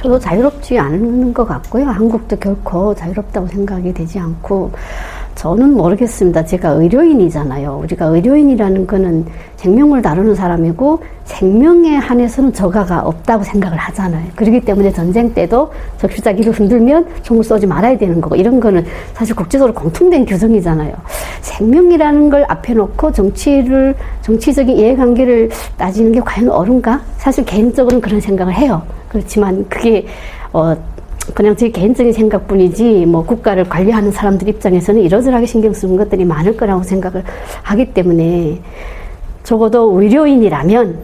저도 0.00 0.18
자유롭지 0.18 0.78
않은 0.78 1.34
것 1.34 1.44
같고요. 1.44 1.86
한국도 1.86 2.36
결코 2.38 2.94
자유롭다고 2.94 3.48
생각이 3.48 3.92
되지 3.92 4.18
않고 4.18 4.72
저는 5.34 5.74
모르겠습니다. 5.74 6.44
제가 6.44 6.70
의료인이잖아요. 6.70 7.80
우리가 7.84 8.06
의료인이라는 8.06 8.86
거는 8.86 9.26
생명을 9.56 10.02
다루는 10.02 10.34
사람이고 10.34 11.00
생명에 11.24 11.96
한해서는 11.96 12.52
저가가 12.52 13.00
없다고 13.00 13.42
생각을 13.44 13.76
하잖아요. 13.78 14.26
그렇기 14.36 14.60
때문에 14.60 14.92
전쟁 14.92 15.32
때도 15.32 15.72
적시자기를 15.98 16.52
흔들면 16.52 17.06
총을 17.22 17.44
쏘지 17.44 17.66
말아야 17.66 17.96
되는 17.96 18.20
거고 18.20 18.36
이런 18.36 18.60
거는 18.60 18.84
사실 19.14 19.34
국제적으로 19.34 19.72
공통된 19.72 20.26
규정이잖아요. 20.26 20.92
생명이라는 21.40 22.30
걸 22.30 22.44
앞에 22.48 22.74
놓고 22.74 23.12
정치를 23.12 23.94
정치적인 24.20 24.76
이해관계를 24.76 25.50
따지는 25.76 26.12
게 26.12 26.20
과연 26.20 26.48
옳은가? 26.48 27.00
사실 27.16 27.44
개인적으로는 27.44 28.00
그런 28.00 28.20
생각을 28.20 28.54
해요. 28.54 28.82
그렇지만 29.08 29.64
그게 29.68 30.06
어 30.52 30.74
그냥 31.34 31.56
제 31.56 31.70
개인적인 31.70 32.12
생각뿐이지 32.12 33.06
뭐 33.06 33.24
국가를 33.24 33.64
관리하는 33.64 34.10
사람들 34.10 34.48
입장에서는 34.48 35.00
이러저러하게 35.02 35.46
신경 35.46 35.72
쓰는 35.72 35.96
것들이 35.96 36.24
많을 36.24 36.56
거라고 36.56 36.82
생각을 36.82 37.22
하기 37.62 37.94
때문에 37.94 38.60
적어도 39.44 40.00
의료인이라면 40.00 40.98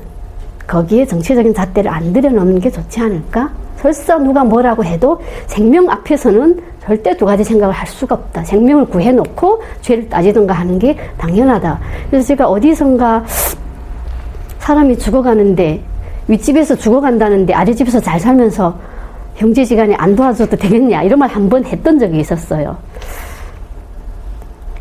거기에 0.67 1.07
정치적인 1.07 1.55
잣대를 1.55 1.91
안 1.91 2.13
들여놓는 2.13 2.61
게 2.61 2.71
좋지 2.71 3.01
않을까? 3.01 3.51
설사 3.77 4.19
누가 4.19 4.45
뭐라고 4.45 4.85
해도 4.85 5.21
생명 5.47 5.89
앞에서는 5.89 6.61
절대 6.81 7.17
두 7.17 7.25
가지 7.25 7.45
생각을 7.45 7.75
할 7.75 7.87
수가 7.87 8.17
없다. 8.17 8.45
생명을 8.45 8.87
구해놓고 8.87 9.63
죄를 9.83 10.09
따지던가 10.09 10.55
하는 10.55 10.79
게 10.79 10.97
당연하다. 11.17 11.79
그래서 12.11 12.27
제가 12.29 12.49
어디선가 12.49 13.25
사람이 14.59 14.99
죽어가는데 14.99 15.81
윗집에서 16.27 16.77
죽어간다는데 16.77 17.55
아랫집에서 17.55 18.01
잘 18.01 18.21
살면서 18.21 18.77
형제지간에 19.39 19.95
안 19.97 20.15
도와줘도 20.17 20.57
되겠냐 20.57 21.03
이런 21.05 21.19
말 21.19 21.31
한 21.31 21.49
번 21.49 21.65
했던 21.65 21.99
적이 21.99 22.19
있었어요. 22.21 22.77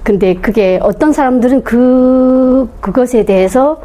근데 0.03 0.33
그게 0.35 0.79
어떤 0.81 1.11
사람들은 1.13 1.63
그 1.63 2.69
그것에 2.81 3.23
대해서 3.25 3.79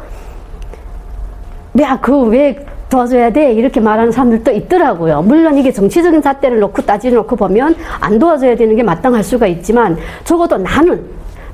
내가 1.73 1.99
그왜 1.99 2.65
도와줘야 2.89 3.31
돼 3.31 3.53
이렇게 3.53 3.79
말하는 3.79 4.11
사람들도 4.11 4.51
있더라고요. 4.51 5.21
물론 5.23 5.57
이게 5.57 5.71
정치적인 5.71 6.21
잣대를 6.21 6.59
놓고 6.59 6.81
따지려 6.83 7.15
놓고 7.17 7.35
보면 7.35 7.75
안 7.99 8.19
도와줘야 8.19 8.55
되는 8.55 8.75
게 8.75 8.83
마땅할 8.83 9.23
수가 9.23 9.47
있지만 9.47 9.97
적어도 10.23 10.57
나는 10.57 11.03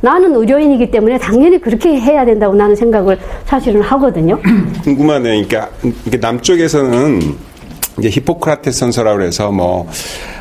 나는 0.01 0.33
의료인이기 0.35 0.91
때문에 0.91 1.17
당연히 1.17 1.59
그렇게 1.59 1.99
해야 1.99 2.23
된다고 2.25 2.53
나는 2.55 2.75
생각을 2.75 3.17
사실은 3.45 3.81
하거든요. 3.81 4.37
궁금하네요. 4.83 5.45
그러니까 5.47 5.69
남쪽에서는 6.21 7.19
이제 7.99 8.09
히포크라테스 8.09 8.79
선서라고 8.79 9.21
해서 9.21 9.51
뭐, 9.51 9.87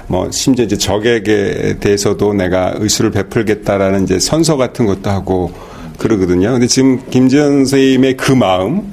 뭐, 0.07 0.31
심지어 0.31 0.65
이제 0.65 0.77
적에게 0.77 1.77
대해서도 1.81 2.35
내가 2.35 2.75
의술을 2.79 3.11
베풀겠다라는 3.11 4.05
이제 4.05 4.19
선서 4.19 4.57
같은 4.57 4.87
것도 4.87 5.11
하고 5.11 5.53
그러거든요. 5.99 6.53
근데 6.53 6.67
지금 6.67 7.01
김지현 7.11 7.67
선생님의 7.67 8.17
그 8.17 8.33
마음, 8.33 8.93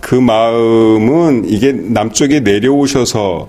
그 0.00 0.14
마음은 0.14 1.44
이게 1.46 1.72
남쪽에 1.72 2.40
내려오셔서 2.40 3.48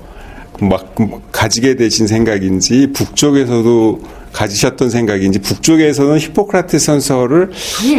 막 0.61 0.95
가지게 1.31 1.75
되신 1.75 2.07
생각인지 2.07 2.91
북쪽에서도 2.93 4.01
가지셨던 4.35 4.89
생각인지 4.89 5.39
북쪽에서는 5.39 6.17
히포크라테스 6.19 6.85
선서를. 6.85 7.51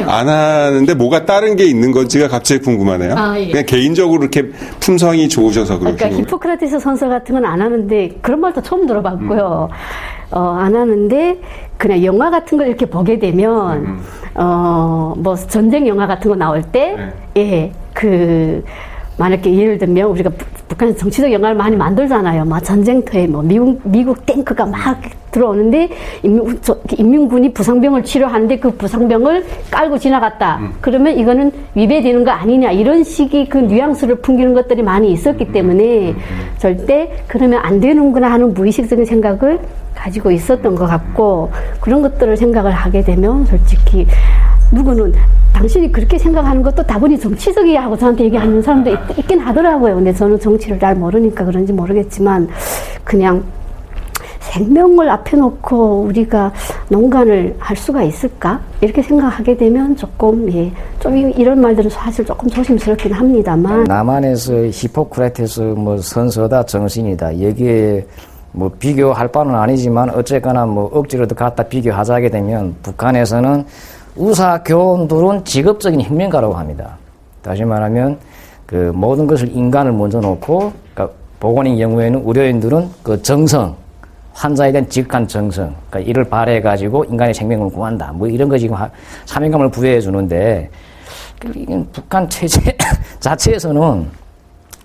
안 0.06 0.28
하는데 0.28 0.94
뭐가 0.94 1.24
다른 1.24 1.56
게 1.56 1.64
있는 1.64 1.92
건지가 1.92 2.28
갑자기 2.28 2.60
궁금하네요. 2.60 3.14
아, 3.16 3.38
예. 3.40 3.48
그냥 3.50 3.64
개인적으로 3.66 4.20
이렇게 4.22 4.50
품성이 4.78 5.28
좋으셔서 5.28 5.78
그러시는 5.78 5.96
그러니까 5.96 6.20
히포크라테스 6.22 6.78
선서 6.78 7.08
같은 7.08 7.34
건 7.34 7.46
안 7.46 7.62
하는데 7.62 8.10
그런 8.20 8.40
말도 8.40 8.60
처음 8.62 8.86
들어봤고요. 8.86 9.68
음. 9.70 10.36
어, 10.36 10.56
안 10.58 10.74
하는데 10.74 11.38
그냥 11.78 12.04
영화 12.04 12.28
같은 12.30 12.58
걸 12.58 12.66
이렇게 12.66 12.84
보게 12.86 13.18
되면 13.18 13.76
음. 13.86 14.00
어, 14.34 15.14
뭐 15.16 15.36
전쟁 15.36 15.86
영화 15.86 16.06
같은 16.06 16.28
거 16.30 16.36
나올 16.36 16.60
때 16.62 16.96
네. 16.96 17.12
예, 17.36 17.72
그 17.94 18.62
만약에 19.16 19.54
예를 19.54 19.78
들면 19.78 20.08
우리가 20.10 20.30
북한에서 20.68 20.98
정치적 20.98 21.32
영화를 21.32 21.56
많이 21.56 21.76
만들잖아요. 21.76 22.44
막 22.44 22.60
전쟁터에 22.60 23.26
뭐 23.26 23.42
미국 23.42 23.80
미국 23.84 24.26
탱크가 24.26 24.66
막 24.66 25.00
들어오는데 25.30 25.90
인민, 26.22 26.58
저, 26.62 26.76
인민군이 26.96 27.52
부상병을 27.52 28.04
치료하는데 28.04 28.58
그 28.58 28.70
부상병을 28.72 29.44
깔고 29.70 29.98
지나갔다. 29.98 30.56
음. 30.56 30.72
그러면 30.80 31.16
이거는 31.18 31.52
위배되는 31.74 32.24
거 32.24 32.30
아니냐 32.30 32.72
이런 32.72 33.04
식의 33.04 33.48
그 33.48 33.58
뉘앙스를 33.58 34.16
풍기는 34.16 34.54
것들이 34.54 34.82
많이 34.82 35.12
있었기 35.12 35.44
음. 35.44 35.52
때문에 35.52 36.10
음. 36.10 36.16
절대 36.58 37.12
그러면 37.26 37.60
안 37.62 37.80
되는구나 37.80 38.30
하는 38.30 38.54
무의식적인 38.54 39.04
생각을 39.04 39.60
가지고 39.94 40.30
있었던 40.30 40.74
것 40.74 40.86
같고 40.86 41.50
그런 41.80 42.02
것들을 42.02 42.36
생각을 42.36 42.70
하게 42.70 43.02
되면 43.02 43.44
솔직히 43.46 44.06
누구는 44.72 45.12
당신이 45.52 45.90
그렇게 45.90 46.18
생각하는 46.18 46.62
것도 46.62 46.82
다분히 46.82 47.18
정치적이야 47.18 47.84
하고 47.84 47.96
저한테 47.96 48.24
얘기하는 48.24 48.60
사람도 48.60 48.90
있, 48.90 49.26
긴 49.26 49.40
하더라고요. 49.40 49.94
근데 49.94 50.12
저는 50.12 50.38
정치를 50.38 50.78
잘 50.78 50.94
모르니까 50.94 51.44
그런지 51.44 51.72
모르겠지만 51.72 52.48
그냥 53.04 53.42
생명을 54.40 55.08
앞에 55.10 55.36
놓고 55.36 56.02
우리가 56.02 56.52
농간을 56.88 57.56
할 57.58 57.76
수가 57.76 58.02
있을까? 58.02 58.60
이렇게 58.80 59.02
생각하게 59.02 59.56
되면 59.56 59.96
조금, 59.96 60.50
예, 60.52 60.70
좀 61.00 61.16
이런 61.16 61.60
말들은 61.60 61.90
사실 61.90 62.24
조금 62.24 62.48
조심스럽긴 62.48 63.12
합니다만. 63.12 63.84
남한에서 63.84 64.66
히포크라테스 64.66 65.60
뭐 65.60 65.98
선서다 65.98 66.64
정신이다. 66.64 67.42
여기에 67.42 68.06
뭐 68.52 68.70
비교할 68.78 69.28
바는 69.28 69.54
아니지만 69.54 70.10
어쨌거나 70.10 70.64
뭐 70.64 70.90
억지로도 70.92 71.34
갖다 71.34 71.62
비교하자 71.62 72.14
하게 72.14 72.30
되면 72.30 72.74
북한에서는 72.82 73.64
의사 74.16 74.62
교원들은 74.62 75.44
직업적인 75.44 76.00
혁명가라고 76.00 76.54
합니다. 76.54 76.96
다시 77.42 77.64
말하면 77.64 78.18
그 78.66 78.92
모든 78.94 79.26
것을 79.26 79.54
인간을 79.54 79.92
먼저 79.92 80.20
놓고 80.20 80.72
그러니까 80.94 81.16
보건의 81.38 81.76
경우에는 81.78 82.22
의료인들은 82.26 82.90
그 83.02 83.22
정성 83.22 83.76
환자에 84.36 84.70
대한 84.70 84.86
지극한 84.88 85.26
정성, 85.26 85.74
그러니까 85.88 86.10
이를 86.10 86.24
발해 86.24 86.60
가지고 86.60 87.04
인간의 87.04 87.32
생명을 87.32 87.70
구한다. 87.70 88.12
뭐 88.12 88.28
이런 88.28 88.50
거 88.50 88.58
지금 88.58 88.76
사명감을 89.24 89.70
부여해 89.70 90.00
주는데 90.00 90.70
북한 91.92 92.28
체제 92.28 92.76
자체에서는 93.18 94.06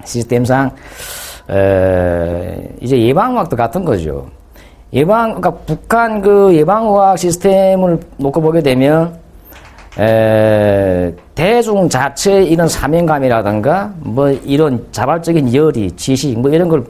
시스템상 0.06 0.72
에, 1.50 2.70
이제 2.80 2.98
예방학도 2.98 3.58
같은 3.58 3.84
거죠. 3.84 4.30
예방, 4.93 5.36
그러니까 5.36 5.51
북한 5.65 6.21
그 6.21 6.53
예방의학 6.53 7.17
시스템을 7.17 8.00
놓고 8.17 8.41
보게 8.41 8.62
되면, 8.62 9.13
에, 9.98 11.13
대중 11.33 11.88
자체 11.88 12.43
이런 12.43 12.67
사명감이라든가, 12.67 13.93
뭐 14.00 14.29
이런 14.29 14.86
자발적인 14.91 15.53
열의, 15.53 15.91
지식, 15.95 16.38
뭐 16.39 16.51
이런 16.51 16.67
걸 16.67 16.83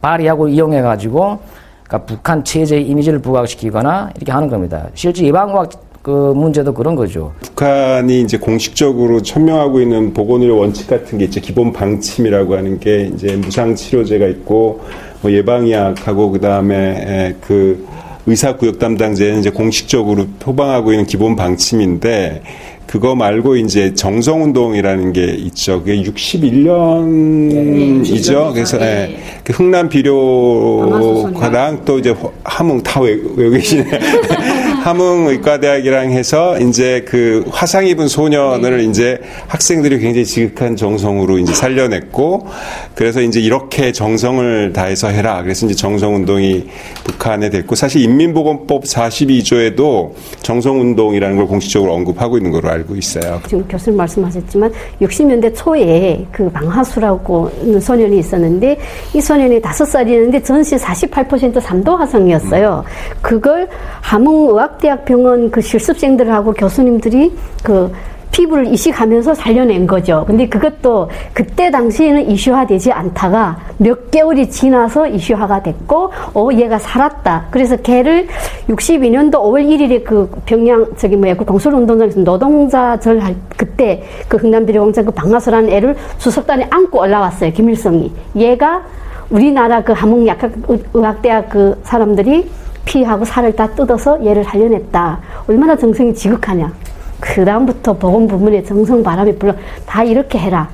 발휘하고 0.00 0.48
이용해가지고, 0.48 1.38
그러니까 1.84 2.06
북한 2.06 2.42
체제의 2.42 2.84
이미지를 2.88 3.20
부각시키거나 3.20 4.10
이렇게 4.16 4.32
하는 4.32 4.48
겁니다. 4.48 4.88
실제 4.94 5.24
예방의학 5.24 5.70
그 6.02 6.32
문제도 6.36 6.72
그런 6.72 6.94
거죠. 6.94 7.32
북한이 7.40 8.20
이제 8.20 8.38
공식적으로 8.38 9.20
천명하고 9.22 9.80
있는 9.80 10.14
보건의료 10.14 10.56
원칙 10.56 10.86
같은 10.88 11.18
게 11.18 11.24
있죠. 11.24 11.40
기본 11.40 11.72
방침이라고 11.72 12.56
하는 12.56 12.78
게 12.78 13.10
이제 13.12 13.34
무상 13.34 13.74
치료제가 13.74 14.26
있고 14.28 14.82
뭐 15.22 15.32
예방의학하고 15.32 16.32
그다음에 16.32 17.36
그 17.40 17.86
의사 18.26 18.56
구역 18.56 18.78
담당제는 18.78 19.40
이제 19.40 19.48
공식적으로 19.50 20.26
표방하고 20.40 20.92
있는 20.92 21.06
기본 21.06 21.36
방침인데 21.36 22.42
그거 22.86 23.14
말고 23.14 23.56
이제 23.56 23.94
정성 23.94 24.42
운동이라는 24.44 25.12
게 25.12 25.24
있죠. 25.24 25.80
그게 25.80 26.00
61년이죠. 26.02 28.52
그래서 28.52 28.78
네. 28.78 28.86
예. 28.86 29.16
그 29.42 29.52
흥남 29.52 29.88
비료과랑 29.88 31.82
또 31.84 31.98
이제 31.98 32.14
함흥 32.44 32.80
다 32.82 33.00
외우고 33.00 33.50
계시네. 33.50 33.84
함흥 34.86 35.26
의과대학이랑 35.26 36.12
해서 36.12 36.56
이제 36.60 37.04
그 37.08 37.44
화상 37.50 37.88
입은 37.88 38.06
소년을 38.06 38.76
네. 38.76 38.84
이제 38.84 39.18
학생들이 39.48 39.98
굉장히 39.98 40.24
지극한 40.24 40.76
정성으로 40.76 41.38
이제 41.38 41.52
살려냈고 41.52 42.46
그래서 42.94 43.20
이제 43.20 43.40
이렇게 43.40 43.90
정성을 43.90 44.72
다해서 44.72 45.08
해라. 45.08 45.42
그래서 45.42 45.66
이제 45.66 45.74
정성운동이 45.74 46.68
북한에 47.02 47.50
됐고 47.50 47.74
사실 47.74 48.00
인민보건법 48.02 48.84
42조에도 48.84 50.12
정성운동이라는 50.42 51.36
걸 51.36 51.48
공식적으로 51.48 51.92
언급하고 51.92 52.36
있는 52.36 52.52
걸로 52.52 52.70
알고 52.70 52.94
있어요. 52.94 53.40
지금 53.48 53.66
교수님 53.66 53.96
말씀하셨지만 53.96 54.72
60년대 55.02 55.52
초에 55.56 56.24
그 56.30 56.48
방하수라고 56.52 57.50
소년이 57.80 58.20
있었는데 58.20 58.78
이 59.14 59.20
소년이 59.20 59.60
다섯 59.60 59.84
살이었는데 59.84 60.44
전시 60.44 60.76
48% 60.76 61.60
삼도 61.60 61.96
화성이었어요. 61.96 62.84
음. 62.86 63.18
그걸 63.20 63.68
함흥의학 64.00 64.75
대학 64.78 65.04
병원 65.04 65.50
그 65.50 65.60
실습생들하고 65.60 66.52
교수님들이 66.52 67.32
그 67.62 67.92
피부를 68.36 68.66
이식하면서 68.66 69.34
살려낸 69.34 69.86
거죠. 69.86 70.24
근데 70.26 70.46
그것도 70.46 71.08
그때 71.32 71.70
당시에는 71.70 72.30
이슈화되지 72.30 72.92
않다가 72.92 73.56
몇 73.78 74.10
개월이 74.10 74.50
지나서 74.50 75.06
이슈화가 75.06 75.62
됐고, 75.62 76.10
어, 76.34 76.48
얘가 76.52 76.78
살았다. 76.78 77.46
그래서 77.50 77.76
걔를 77.76 78.26
62년도 78.68 79.32
5월 79.32 79.66
1일에 79.66 80.04
그 80.04 80.30
평양, 80.44 80.86
저기 80.96 81.16
뭐야, 81.16 81.34
그 81.34 81.46
동설운동장에서 81.46 82.20
노동자절 82.20 83.20
할, 83.20 83.36
그때 83.56 84.02
그 84.28 84.36
흥남비료공장 84.36 85.06
그 85.06 85.10
방아수라는 85.12 85.70
애를 85.70 85.96
수석단에 86.18 86.66
안고 86.68 87.00
올라왔어요. 87.00 87.52
김일성이. 87.52 88.12
얘가 88.36 88.82
우리나라 89.30 89.82
그 89.82 89.92
함흥약학의학대학 89.92 91.48
그 91.48 91.80
사람들이 91.84 92.48
피하고 92.86 93.24
살을 93.26 93.54
다 93.54 93.66
뜯어서 93.66 94.24
얘를 94.24 94.42
살려냈다. 94.42 95.20
얼마나 95.46 95.76
정성이 95.76 96.14
지극하냐. 96.14 96.72
그 97.20 97.44
다음부터 97.44 97.92
보건 97.92 98.26
부문에 98.26 98.62
정성 98.62 99.02
바람이 99.02 99.36
불러 99.36 99.52
다 99.84 100.02
이렇게 100.02 100.38
해라. 100.38 100.66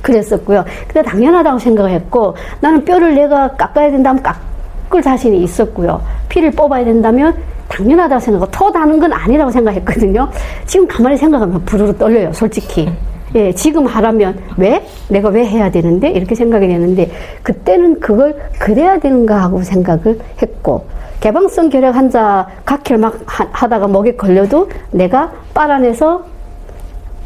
그랬었고요. 0.00 0.64
근데 0.86 1.02
당연하다고 1.02 1.58
생각을 1.58 1.90
했고 1.90 2.34
나는 2.60 2.84
뼈를 2.84 3.14
내가 3.14 3.48
깎아야 3.48 3.90
된다면 3.90 4.22
깎을 4.22 5.02
자신이 5.02 5.42
있었고요. 5.42 6.00
피를 6.28 6.50
뽑아야 6.50 6.84
된다면 6.84 7.34
당연하다고 7.68 8.20
생각하고 8.20 8.50
토다는 8.50 9.00
건 9.00 9.12
아니라고 9.12 9.50
생각했거든요. 9.50 10.28
지금 10.66 10.86
가만히 10.86 11.16
생각하면 11.16 11.64
부르르 11.64 11.96
떨려요, 11.96 12.32
솔직히. 12.32 12.90
예, 13.34 13.52
지금 13.52 13.86
하라면 13.86 14.38
왜? 14.56 14.86
내가 15.08 15.28
왜 15.28 15.44
해야 15.44 15.70
되는데? 15.70 16.10
이렇게 16.10 16.34
생각이 16.34 16.68
되는데 16.68 17.10
그때는 17.42 17.98
그걸 18.00 18.36
그래야 18.58 18.98
되는가 18.98 19.42
하고 19.42 19.62
생각을 19.62 20.18
했고 20.40 20.86
개방성 21.20 21.70
결핵 21.70 21.94
환자 21.94 22.46
각혈 22.64 22.98
막 22.98 23.18
하다가 23.26 23.88
목에 23.88 24.14
걸려도 24.14 24.70
내가 24.90 25.32
빨아내서 25.54 26.24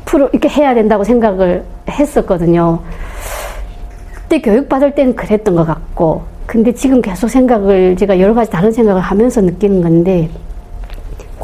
풀어 0.04 0.28
이렇게 0.32 0.48
해야 0.48 0.74
된다고 0.74 1.04
생각을 1.04 1.64
했었거든요. 1.90 2.80
그때 4.14 4.40
교육받을 4.40 4.94
때는 4.94 5.16
그랬던 5.16 5.54
것 5.54 5.66
같고, 5.66 6.22
근데 6.46 6.72
지금 6.72 7.02
계속 7.02 7.28
생각을 7.28 7.96
제가 7.96 8.20
여러 8.20 8.32
가지 8.34 8.50
다른 8.50 8.72
생각을 8.72 9.02
하면서 9.02 9.40
느끼는 9.40 9.82
건데, 9.82 10.30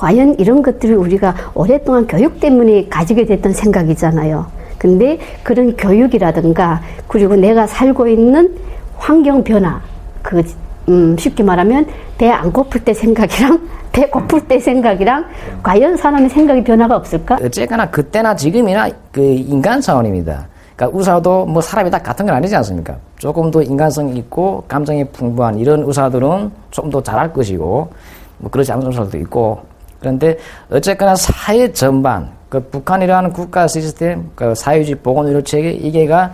과연 0.05 0.35
이런 0.39 0.61
것들을 0.61 0.97
우리가 0.97 1.35
오랫동안 1.55 2.07
교육 2.07 2.39
때문에 2.39 2.89
가지게 2.91 3.25
됐던 3.25 3.55
생각이잖아요. 3.55 4.45
근데 4.77 5.19
그런 5.43 5.75
교육이라든가, 5.79 6.83
그리고 7.09 7.35
내가 7.37 7.67
살고 7.67 8.07
있는 8.09 8.55
환경 8.99 9.43
변화, 9.43 9.81
그 10.21 10.43
음, 10.91 11.17
쉽게 11.17 11.43
말하면 11.43 11.87
배 12.19 12.31
안 12.31 12.53
고플 12.53 12.85
때 12.85 12.93
생각이랑 12.93 13.59
배 13.93 14.07
고플 14.11 14.47
때 14.47 14.59
생각이랑 14.61 15.25
과연 15.63 15.97
사람의 15.97 16.29
생각이 16.29 16.63
변화가 16.65 16.97
없을까? 16.97 17.39
어쨌거나 17.43 17.89
그때나 17.89 18.37
지금이나 18.37 18.91
그 19.11 19.23
인간 19.23 19.81
차원입니다. 19.81 20.47
그러니까 20.77 20.99
의사도 20.99 21.47
뭐 21.47 21.63
사람이 21.63 21.91
다 21.91 21.97
같은 21.97 22.27
건 22.27 22.35
아니지 22.35 22.55
않습니까? 22.57 22.95
조금 23.17 23.51
더 23.51 23.63
인간성이 23.63 24.19
있고 24.19 24.65
감정이 24.69 25.03
풍부한 25.07 25.59
이런 25.59 25.83
의사들은 25.85 26.51
좀더 26.73 27.03
잘할 27.03 27.33
것이고 27.33 27.89
뭐 28.37 28.51
그렇지 28.51 28.71
않은 28.71 28.89
의사들도 28.89 29.17
있고 29.21 29.74
그런데 30.05 30.37
어쨌거나 30.71 31.17
사회 31.17 31.73
전반 31.73 32.31
그 32.51 32.61
북한이라는 32.61 33.33
국가 33.33 33.67
시스템 33.67 34.31
그 34.35 34.55
사회주의 34.55 34.97
보건의료 34.97 35.41
체계 35.43 35.71
이게가 35.71 36.33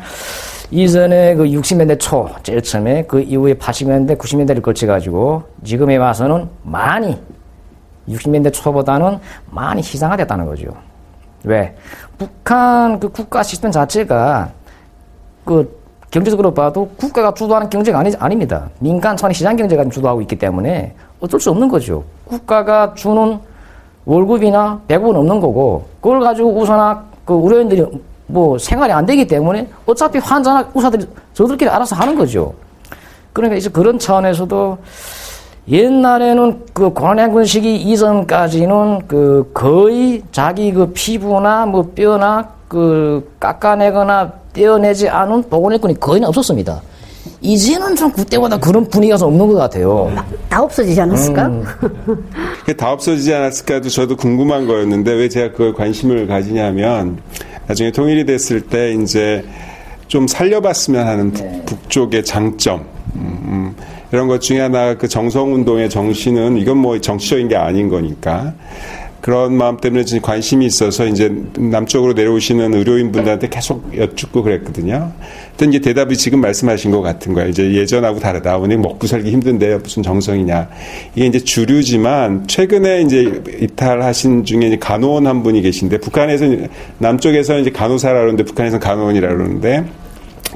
이전에 0.73 1.37
그 1.37 1.45
60년대 1.45 1.99
초, 2.01 2.29
제일 2.43 2.61
처음에 2.61 3.05
그 3.05 3.21
이후에 3.21 3.55
80년대, 3.55 4.19
90년대를 4.19 4.61
거쳐가지고 4.61 5.43
지금에 5.65 5.97
와서는 5.97 6.49
많이 6.65 7.17
60년대 8.09 8.53
초보다는 8.53 9.19
많이 9.51 9.81
희생화됐다는 9.81 10.47
거죠. 10.47 10.67
왜? 11.45 11.75
북한 12.19 12.99
그 12.99 13.09
국가 13.09 13.43
시스템 13.45 13.71
자체가 13.71 14.51
그 15.45 15.81
경제적으로 16.11 16.53
봐도 16.53 16.89
국가가 16.97 17.33
주도하는 17.33 17.71
경제가 17.71 18.01
아니, 18.01 18.13
아닙니다. 18.19 18.69
민간 18.81 19.17
차원의 19.17 19.35
시장 19.35 19.55
경제가 19.55 19.89
주도하고 19.89 20.21
있기 20.23 20.37
때문에 20.37 20.95
어쩔 21.21 21.39
수 21.39 21.51
없는 21.51 21.69
거죠. 21.69 22.05
국가가 22.25 22.95
주는 22.95 23.39
월급이나 24.05 24.81
배급은 24.89 25.17
없는 25.17 25.41
거고, 25.41 25.85
그걸 26.01 26.21
가지고 26.21 26.55
우선아 26.55 27.05
그 27.25 27.35
의료인들이 27.35 27.87
뭐 28.27 28.59
생활이 28.59 28.93
안 28.93 29.05
되기 29.07 29.27
때문에 29.27 29.69
어차피 29.87 30.19
환자나 30.19 30.71
의사들이 30.75 31.07
저들끼리 31.35 31.69
알아서 31.69 31.97
하는 31.97 32.17
거죠. 32.17 32.55
그러니까 33.33 33.57
이제 33.57 33.69
그런 33.69 33.99
차원에서도 33.99 34.79
옛날에는 35.69 36.65
그 36.73 36.91
고난행군 36.91 37.45
시기 37.45 37.77
이전까지는 37.77 39.07
그 39.07 39.51
거의 39.55 40.23
자기 40.33 40.73
그 40.73 40.91
피부나 40.93 41.67
뭐 41.67 41.91
뼈나 41.95 42.49
그 42.67 43.33
깎아내거나 43.39 44.33
떼어내지 44.53 45.09
않은 45.09 45.45
보건의군이 45.45 46.01
거의 46.01 46.25
없었습니다. 46.25 46.81
이제는 47.41 47.97
좀 47.97 48.11
그때보다 48.13 48.59
그런 48.59 48.89
분위기가 48.89 49.17
좀 49.17 49.29
없는 49.29 49.49
것 49.49 49.55
같아요. 49.55 50.13
다 50.49 50.63
없어지지 50.63 51.01
않았을까? 51.01 51.47
음. 51.47 51.65
다 52.77 52.93
없어지지 52.93 53.33
않았을까도 53.33 53.89
저도 53.89 54.17
궁금한 54.17 54.67
거였는데 54.67 55.13
왜 55.13 55.29
제가 55.29 55.53
그걸 55.53 55.75
관심을 55.75 56.27
가지냐면 56.27 57.19
나중에 57.67 57.93
통일이 57.93 58.25
됐을 58.27 58.61
때 58.61 58.93
이제 58.93 59.45
좀 60.09 60.27
살려봤으면 60.27 61.07
하는 61.07 61.33
네. 61.33 61.63
북쪽의 61.67 62.25
장점 62.25 62.85
음, 63.15 63.39
음, 63.45 63.77
이런 64.13 64.27
것 64.27 64.41
중에 64.41 64.61
하나 64.61 64.97
그 64.97 65.07
정성운동의 65.07 65.89
정신은 65.89 66.57
이건 66.57 66.79
뭐 66.79 67.01
정치적인 67.01 67.49
게 67.49 67.57
아닌 67.57 67.89
거니까 67.89 68.53
그런 69.21 69.55
마음 69.55 69.77
때문에 69.77 70.05
지금 70.05 70.23
관심이 70.23 70.65
있어서 70.65 71.07
이제 71.07 71.31
남쪽으로 71.59 72.15
내려오시는 72.15 72.73
의료인 72.75 73.13
분들한테 73.13 73.49
계속 73.49 73.97
여쭙고 73.97 74.43
그랬거든요. 74.43 75.13
근데 75.57 75.77
이제 75.77 75.91
대답이 75.91 76.17
지금 76.17 76.41
말씀하신 76.41 76.91
것 76.91 77.03
같은 77.03 77.35
거예요. 77.35 77.51
이제 77.51 77.75
예전하고 77.75 78.19
다르다. 78.19 78.57
오늘 78.57 78.79
먹고 78.79 79.07
살기 79.07 79.31
힘든데 79.31 79.79
무슨 79.79 80.03
정성이냐. 80.03 80.69
이게 81.15 81.27
이제 81.27 81.39
주류지만 81.39 82.47
최근에 82.47 83.03
이제 83.03 83.43
입탈하신 83.61 84.45
중에 84.45 84.79
간호원 84.81 85.27
한 85.27 85.43
분이 85.43 85.61
계신데 85.61 85.99
북한에서 85.99 86.47
남쪽에서 86.99 87.59
이제 87.59 87.71
간호사라 87.71 88.15
그러는데 88.15 88.45
북한에서는 88.45 88.81
간호원이라 88.81 89.29
그러는데 89.29 89.85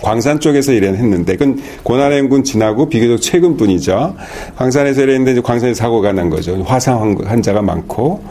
광산 0.02 0.40
쪽에서 0.40 0.72
일했는데 0.72 1.36
그건 1.36 1.60
고난행군 1.82 2.44
지나고 2.44 2.88
비교적 2.88 3.20
최근 3.22 3.56
분이죠. 3.56 4.14
광산에서 4.56 5.02
일했는데 5.02 5.32
이제 5.32 5.40
광산에 5.40 5.74
사고가 5.74 6.12
난 6.12 6.30
거죠. 6.30 6.62
화상 6.64 7.16
환자가 7.24 7.62
많고 7.62 8.22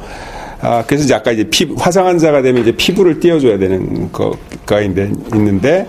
아, 0.66 0.82
그래서 0.88 1.04
이제 1.04 1.14
아까 1.14 1.32
이제 1.32 1.44
피, 1.50 1.68
화상 1.78 2.08
환자가 2.08 2.42
되면 2.42 2.62
이제 2.62 2.72
피부를 2.72 3.20
띄워줘야 3.20 3.58
되는 3.58 4.10
거가 4.14 4.80
있는데, 4.80 5.86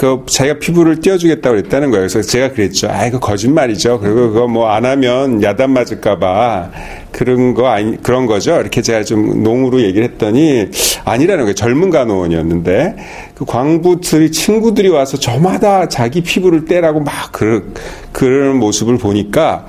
그 0.00 0.24
자기가 0.28 0.58
피부를 0.58 1.00
띄워주겠다고 1.00 1.54
그랬다는 1.56 1.92
거예요. 1.92 2.08
그래서 2.08 2.20
제가 2.28 2.50
그랬죠. 2.52 2.88
아, 2.90 3.06
이거 3.06 3.20
거짓말이죠. 3.20 4.00
그리고 4.00 4.32
그거 4.32 4.48
뭐 4.48 4.68
안 4.68 4.84
하면 4.84 5.40
야단 5.40 5.70
맞을까봐 5.70 6.70
그런 7.12 7.54
거 7.54 7.68
아니, 7.68 8.00
그런 8.02 8.26
거죠. 8.26 8.58
이렇게 8.60 8.82
제가 8.82 9.02
좀 9.04 9.42
농으로 9.42 9.80
얘기를 9.82 10.04
했더니 10.04 10.68
아니라는 11.04 11.44
거예요. 11.44 11.54
젊은 11.54 11.90
간호원이었는데 11.90 12.96
그 13.34 13.44
광부들이 13.44 14.30
친구들이 14.32 14.88
와서 14.88 15.16
저마다 15.18 15.88
자기 15.88 16.20
피부를 16.20 16.64
떼라고 16.66 17.00
막 17.00 17.32
그러, 17.32 17.62
그런 18.12 18.56
모습을 18.58 18.98
보니까 18.98 19.66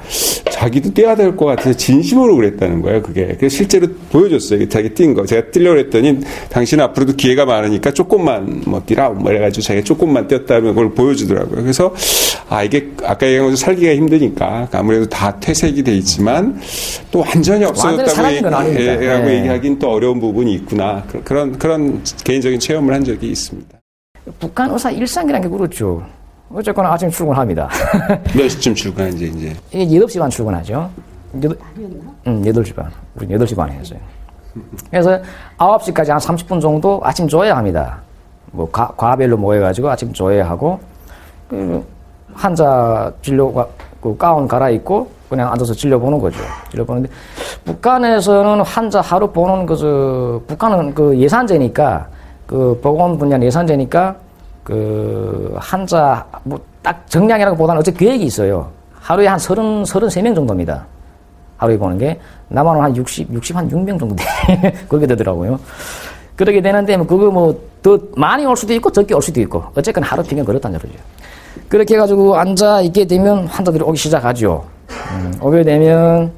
자기도 0.49 0.93
떼야 0.93 1.15
될 1.15 1.31
것 1.35 1.45
같아서 1.45 1.73
진심으로 1.73 2.35
그랬다는 2.35 2.81
거예요. 2.81 3.01
그게. 3.01 3.35
그래서 3.39 3.55
실제로 3.55 3.87
보여줬어요. 4.11 4.67
자기 4.69 4.89
뛴 4.93 5.13
거. 5.13 5.25
제가 5.25 5.49
뛰려고 5.49 5.79
했더니 5.79 6.19
당신 6.49 6.79
앞으로도 6.81 7.13
기회가 7.13 7.45
많으니까 7.45 7.91
조금만 7.91 8.61
뭐 8.65 8.81
뛰라. 8.85 9.09
뭐 9.09 9.31
이래가지고 9.31 9.63
자기가 9.63 9.83
조금만 9.85 10.27
뛰었다면 10.27 10.75
그걸 10.75 10.91
보여주더라고요. 10.93 11.61
그래서 11.61 11.93
아, 12.49 12.63
이게 12.63 12.89
아까 13.03 13.25
얘기한 13.25 13.49
것처럼 13.49 13.55
살기가 13.55 13.95
힘드니까 13.95 14.67
아무래도 14.73 15.07
다 15.07 15.39
퇴색이 15.39 15.83
돼 15.83 15.95
있지만 15.95 16.59
또 17.11 17.23
완전히 17.33 17.63
없어졌다고 17.63 18.27
얘기, 18.69 18.85
예, 18.85 18.95
네. 18.97 19.37
얘기하기는 19.39 19.79
또 19.79 19.91
어려운 19.91 20.19
부분이 20.19 20.53
있구나. 20.55 21.03
그런, 21.23 21.57
그런 21.57 22.03
개인적인 22.25 22.59
체험을 22.59 22.93
한 22.93 23.03
적이 23.03 23.31
있습니다. 23.31 23.77
북한 24.39 24.69
의사 24.71 24.91
일상이라는 24.91 25.49
게 25.49 25.57
그렇죠. 25.57 26.03
어쨌거나 26.53 26.91
아침 26.91 27.09
출근합니다. 27.09 27.69
몇 28.35 28.49
시쯤 28.49 28.75
출근하지, 28.75 29.25
이제? 29.35 29.55
이게 29.71 29.99
8시 29.99 30.19
반 30.19 30.29
출근하죠. 30.29 30.89
8, 31.41 31.57
응, 32.27 32.41
8시 32.41 32.75
반. 32.75 32.91
우리 33.15 33.27
8시 33.27 33.55
반에 33.55 33.73
했어요. 33.73 33.99
그래서 34.89 35.21
9시까지 35.57 36.09
한 36.09 36.17
30분 36.17 36.59
정도 36.61 36.99
아침 37.03 37.27
조회합니다. 37.27 38.01
뭐, 38.51 38.69
과, 38.69 38.87
과별로 38.97 39.37
모여가지고 39.37 39.89
아침 39.89 40.11
조회하고, 40.11 40.77
그, 41.49 41.85
환자 42.33 43.13
진료가, 43.21 43.65
그 44.01 44.17
가운 44.17 44.45
갈아입고, 44.45 45.20
그냥 45.31 45.49
앉아서 45.51 45.73
진료 45.73 45.99
보는 45.99 46.19
거죠. 46.19 46.37
진료 46.69 46.85
보는데, 46.85 47.09
북한에서는 47.65 48.61
환자 48.61 49.01
하루 49.01 49.31
보는 49.31 49.65
그, 49.65 49.75
저, 49.75 50.41
북한은 50.45 50.93
그 50.93 51.17
예산제니까, 51.17 52.05
그 52.45 52.77
보건 52.83 53.17
분야 53.17 53.39
예산제니까, 53.41 54.15
그 54.63 55.55
환자 55.57 56.25
뭐 56.43 56.59
딱 56.83 57.07
정량이라고 57.07 57.55
보다는 57.57 57.79
어째 57.79 57.91
계획이 57.91 58.25
있어요. 58.25 58.67
하루에 58.99 59.27
한 59.27 59.37
서른 59.37 59.85
서른 59.85 60.09
세 60.09 60.19
명 60.23 60.33
정도입니다. 60.33 60.83
하루에 61.57 61.77
보는 61.77 61.97
게 61.99 62.19
남한은 62.47 62.81
한 62.81 62.95
60, 62.95 63.31
60한 63.31 63.69
6명 63.71 63.99
정도 63.99 64.15
돼. 64.15 64.23
그렇게 64.89 65.05
되더라고요. 65.05 65.59
그렇게 66.35 66.59
되는데 66.59 66.97
뭐 66.97 67.05
그거 67.05 67.29
뭐 67.31 67.55
더 67.83 67.97
많이 68.15 68.45
올 68.45 68.55
수도 68.57 68.73
있고 68.73 68.91
적게 68.91 69.13
올 69.15 69.21
수도 69.23 69.41
있고 69.41 69.63
어쨌건 69.75 70.03
하루 70.03 70.21
평균 70.23 70.43
그렇다는 70.45 70.77
거죠. 70.79 70.93
그렇게 71.67 71.95
해가지고 71.95 72.35
앉아 72.35 72.81
있게 72.81 73.05
되면 73.05 73.45
환자들이 73.47 73.83
오기 73.83 73.97
시작하죠. 73.97 74.63
음, 75.11 75.33
오게 75.41 75.63
되면 75.63 76.31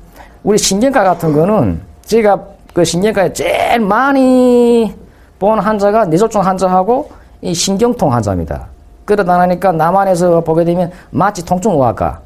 우리 0.44 0.58
신경과 0.58 1.04
같은 1.04 1.34
거는 1.34 1.82
제가 2.06 2.40
그 2.74 2.84
신경과에 2.84 3.32
제일 3.34 3.80
많이 3.80 4.94
본 5.40 5.60
환자가 5.60 6.06
뇌졸중 6.06 6.42
환자하고 6.44 7.10
이 7.42 7.54
신경통 7.54 8.12
환자입니다. 8.12 8.68
그러다 9.06 9.38
나니까 9.38 9.72
남한에서 9.74 10.42
보게 10.42 10.64
되면 10.64 10.90
마치 11.10 11.44
통증의학과, 11.44 12.20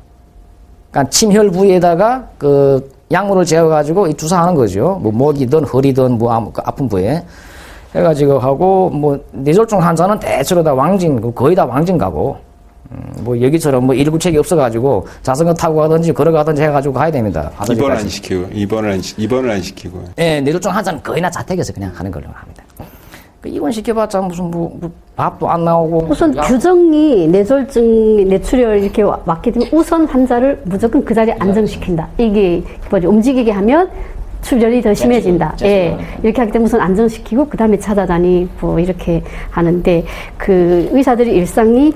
그러니까 0.92 1.10
침혈 1.10 1.50
부위에다가 1.52 2.28
그 2.38 2.92
약물을 3.12 3.46
재어가지고 3.46 4.14
주사하는 4.14 4.54
거죠. 4.54 5.00
뭐 5.02 5.12
목이든 5.12 5.64
허리든 5.64 6.18
뭐그 6.18 6.62
아픈 6.64 6.88
부위에 6.88 7.24
해가지고 7.96 8.38
하고 8.40 8.90
뭐 8.90 9.18
뇌졸중 9.32 9.82
환자는 9.82 10.20
대체로 10.20 10.62
다 10.62 10.74
왕진 10.74 11.34
거의 11.34 11.56
다 11.56 11.66
왕진 11.66 11.98
가고 11.98 12.36
음, 12.36 12.47
뭐 13.22 13.40
여기처럼 13.40 13.86
뭐 13.86 13.96
일구책이 13.96 14.38
없어가지고 14.38 15.08
자전거 15.22 15.54
타고 15.54 15.78
가든지 15.78 16.14
걸어가든지 16.14 16.62
해가지고 16.62 16.94
가야 16.94 17.12
됩니다. 17.12 17.52
입원 17.72 17.92
안 17.92 18.08
시키고 18.08 18.48
입원을 18.54 18.92
안 18.92 19.02
입원을 19.18 19.52
안 19.52 19.62
시키고. 19.62 20.04
예, 20.18 20.42
뇌졸중 20.42 20.72
환자는 20.72 21.04
거의나 21.04 21.30
자택에서 21.30 21.74
그냥 21.74 21.92
하는 21.94 22.12
걸로 22.12 22.28
합니다. 22.34 22.64
그 23.42 23.50
입원 23.50 23.72
시켜봤자 23.72 24.22
무슨 24.22 24.50
뭐, 24.50 24.76
뭐 24.80 24.90
밥도 25.16 25.50
안 25.50 25.64
나오고 25.64 26.08
우선 26.10 26.36
야. 26.36 26.42
규정이 26.42 27.28
뇌졸중 27.28 28.28
뇌출혈 28.28 28.80
이렇게 28.80 29.04
왔게 29.04 29.52
되면 29.52 29.68
우선 29.72 30.06
환자를 30.06 30.62
무조건 30.66 31.04
그 31.04 31.14
자리에 31.14 31.36
안정시킨다. 31.40 32.08
이게 32.18 32.64
뭐지 32.90 33.06
움직이게 33.06 33.52
하면 33.52 33.90
출혈이 34.42 34.82
더 34.82 34.94
심해진다. 34.94 35.58
예. 35.64 35.98
이렇게 36.24 36.40
하기 36.42 36.52
때문에 36.52 36.66
우선 36.66 36.80
안정시키고 36.80 37.48
그 37.50 37.58
다음에 37.58 37.78
찾아다니고 37.78 38.80
이렇게 38.80 39.22
하는데 39.50 40.06
그 40.38 40.90
의사들이 40.92 41.36
일상이 41.36 41.94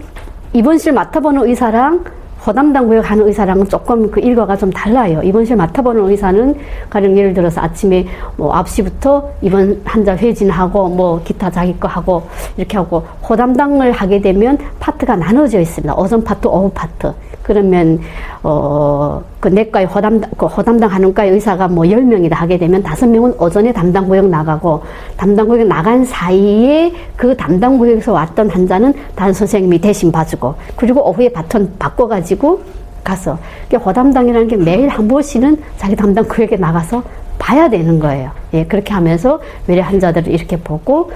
입원실 0.54 0.92
맡아보는 0.92 1.48
의사랑 1.48 2.04
허담당 2.46 2.88
구역 2.88 3.10
하는 3.10 3.28
의사랑은 3.28 3.70
조금 3.70 4.10
그 4.10 4.20
일과가 4.20 4.58
좀 4.58 4.70
달라요. 4.72 5.22
입원실 5.24 5.56
맡아보는 5.56 6.10
의사는 6.10 6.56
가령 6.90 7.18
예를 7.18 7.34
들어서 7.34 7.62
아침에 7.62 8.06
뭐 8.36 8.52
9시부터 8.52 9.24
입원 9.42 9.80
환자 9.86 10.18
회진하고 10.18 10.90
뭐 10.90 11.22
기타 11.24 11.50
자기 11.50 11.80
거 11.80 11.88
하고 11.88 12.24
이렇게 12.58 12.78
하고 12.78 13.06
호담당을 13.30 13.92
하게 13.92 14.20
되면 14.20 14.58
파트가 14.80 15.16
나눠져 15.16 15.60
있습니다. 15.60 15.94
오전 15.96 16.24
파트, 16.24 16.48
오후 16.48 16.70
파트. 16.74 17.14
그러면 17.44 18.00
어그 18.44 19.48
내과의 19.50 19.86
호담당 19.88 20.32
그 20.38 20.46
호담당 20.46 20.90
하는 20.90 21.14
과의 21.14 21.32
의사가 21.32 21.68
뭐 21.68 21.84
10명이다 21.86 22.34
하게 22.34 22.58
되면 22.58 22.84
5명은 22.84 23.42
오전에 23.42 23.74
담당 23.74 24.08
구역 24.08 24.28
나가고 24.28 24.84
담당 25.18 25.48
구역 25.48 25.68
나간 25.68 26.06
사이에 26.06 26.94
그 27.16 27.36
담당 27.36 27.78
구역에서 27.78 28.14
왔던 28.14 28.50
환자는 28.50 28.94
다른 29.16 29.34
선생님이 29.34 29.80
대신 29.80 30.12
봐주고 30.12 30.56
그리고 30.76 31.08
오후에 31.10 31.30
바톤 31.30 31.74
바꿔 31.78 32.08
가지고 32.08 32.62
가서 33.04 33.38
호담당이라는 33.74 34.48
게 34.48 34.58
매일 34.58 34.88
한 34.88 35.08
번씩은 35.08 35.58
자기 35.78 35.96
담당 35.96 36.24
구역에 36.26 36.56
나가서 36.58 37.04
봐야 37.40 37.68
되는 37.70 37.98
거예요. 37.98 38.30
예, 38.54 38.66
그렇게 38.66 38.94
하면서 38.94 39.40
외래 39.66 39.82
환자들을 39.82 40.32
이렇게 40.32 40.58
보고 40.58 41.12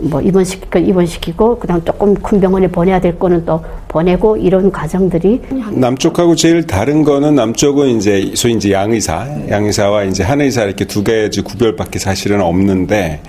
뭐 0.00 0.20
입원시키고 0.20 0.78
입원시키고 0.78 1.58
그다음 1.58 1.84
조금 1.84 2.14
큰 2.14 2.40
병원에 2.40 2.68
보내야 2.68 3.00
될 3.00 3.18
거는 3.18 3.44
또 3.44 3.62
보내고 3.88 4.36
이런 4.36 4.70
과정들이 4.70 5.40
남쪽하고 5.72 6.36
제일 6.36 6.66
다른 6.66 7.02
거는 7.02 7.34
남쪽은 7.34 7.96
이제 7.96 8.32
소위 8.34 8.54
이제 8.54 8.72
양의사, 8.72 9.26
양의사와 9.48 10.04
이제 10.04 10.22
한의사 10.22 10.64
이렇게 10.64 10.84
두 10.84 11.02
가지 11.02 11.40
구별밖에 11.40 11.98
사실은 11.98 12.40
없는데 12.40 13.20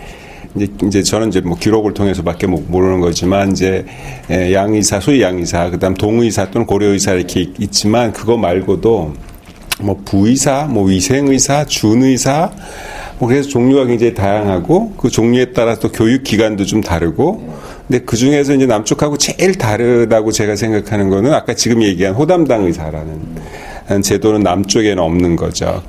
이제, 0.56 0.68
이제 0.86 1.04
저는 1.04 1.30
이제 1.30 1.42
뭐 1.42 1.58
기록을 1.58 1.94
통해서밖에 1.94 2.48
모르는 2.48 3.00
거지만 3.00 3.52
이제 3.52 3.86
양의사, 4.30 5.00
소위 5.00 5.22
양의사, 5.22 5.72
그다음 5.72 5.94
동의사 5.96 6.50
또는 6.52 6.68
고려의사 6.68 7.14
이렇게 7.14 7.48
있지만 7.60 8.14
그거 8.14 8.38
말고도 8.38 9.14
뭐 9.82 9.98
부의사, 10.06 10.68
뭐 10.70 10.86
위생의사, 10.86 11.66
준의사 11.66 12.52
뭐 13.20 13.28
그래서 13.28 13.50
종류가 13.50 13.86
굉장히 13.86 14.14
다양하고 14.14 14.92
그 14.98 15.10
종류에 15.10 15.52
따라 15.52 15.76
또 15.76 15.92
교육 15.92 16.24
기관도 16.24 16.66
좀 16.66 16.82
다르고 16.82 17.42
근데 17.88 18.04
그 18.06 18.16
중에서 18.16 18.54
이제 18.54 18.66
남쪽하고 18.66 19.18
제일 19.18 19.58
다르다고 19.58 20.32
제가 20.32 20.56
생각하는 20.56 21.10
거는 21.10 21.34
아까 21.34 21.54
지금 21.54 21.82
얘기한 21.82 22.14
호담당 22.14 22.64
의사라는 22.66 23.20
제도는 24.04 24.42
남쪽에는 24.42 25.02
없는 25.02 25.36
거죠. 25.36 25.82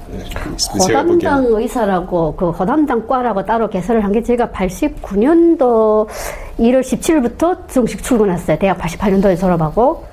호담당 0.80 1.44
의사라고 1.50 2.34
그 2.36 2.50
호담당 2.50 3.06
과라고 3.06 3.44
따로 3.44 3.68
개설을 3.68 4.02
한 4.02 4.10
게 4.12 4.22
제가 4.22 4.48
89년도 4.48 6.06
1월 6.58 6.80
17일부터 6.80 7.68
정식 7.68 8.02
출근했어요. 8.02 8.58
대학 8.58 8.78
88년도에 8.78 9.38
졸업하고 9.38 10.04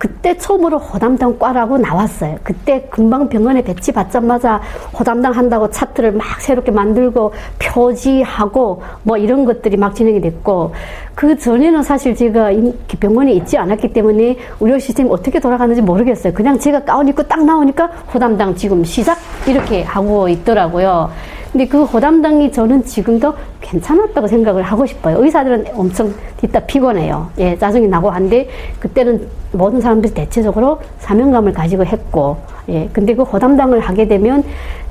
그때 0.00 0.34
처음으로 0.34 0.78
호담당 0.78 1.38
과라고 1.38 1.76
나왔어요. 1.76 2.38
그때 2.42 2.86
금방 2.88 3.28
병원에 3.28 3.60
배치 3.60 3.92
받자마자 3.92 4.58
호담당 4.98 5.32
한다고 5.32 5.68
차트를 5.68 6.12
막 6.12 6.40
새롭게 6.40 6.70
만들고 6.70 7.34
표지하고 7.58 8.82
뭐 9.02 9.18
이런 9.18 9.44
것들이 9.44 9.76
막 9.76 9.94
진행이 9.94 10.22
됐고 10.22 10.72
그 11.14 11.38
전에는 11.38 11.82
사실 11.82 12.14
제가 12.14 12.50
병원에 12.98 13.32
있지 13.32 13.58
않았기 13.58 13.92
때문에 13.92 14.38
의료 14.60 14.78
시스템이 14.78 15.10
어떻게 15.10 15.38
돌아가는지 15.38 15.82
모르겠어요. 15.82 16.32
그냥 16.32 16.58
제가 16.58 16.82
가운 16.82 17.06
입고 17.06 17.24
딱 17.24 17.44
나오니까 17.44 17.88
호담당 18.14 18.54
지금 18.54 18.82
시작 18.82 19.18
이렇게 19.46 19.82
하고 19.82 20.30
있더라고요. 20.30 21.10
근데 21.52 21.66
그 21.66 21.82
호담당이 21.82 22.52
저는 22.52 22.84
지금도 22.84 23.34
괜찮았다고 23.60 24.26
생각을 24.28 24.62
하고 24.62 24.86
싶어요. 24.86 25.22
의사들은 25.22 25.66
엄청 25.74 26.12
뒤따 26.36 26.60
피곤해요. 26.60 27.28
예, 27.38 27.58
짜증이 27.58 27.88
나고 27.88 28.10
한데 28.10 28.48
그때는 28.78 29.26
모든 29.52 29.80
사람들이 29.80 30.14
대체적으로 30.14 30.78
사명감을 30.98 31.52
가지고 31.52 31.84
했고, 31.84 32.36
예, 32.68 32.88
근데 32.92 33.14
그 33.14 33.24
호담당을 33.24 33.80
하게 33.80 34.06
되면 34.06 34.44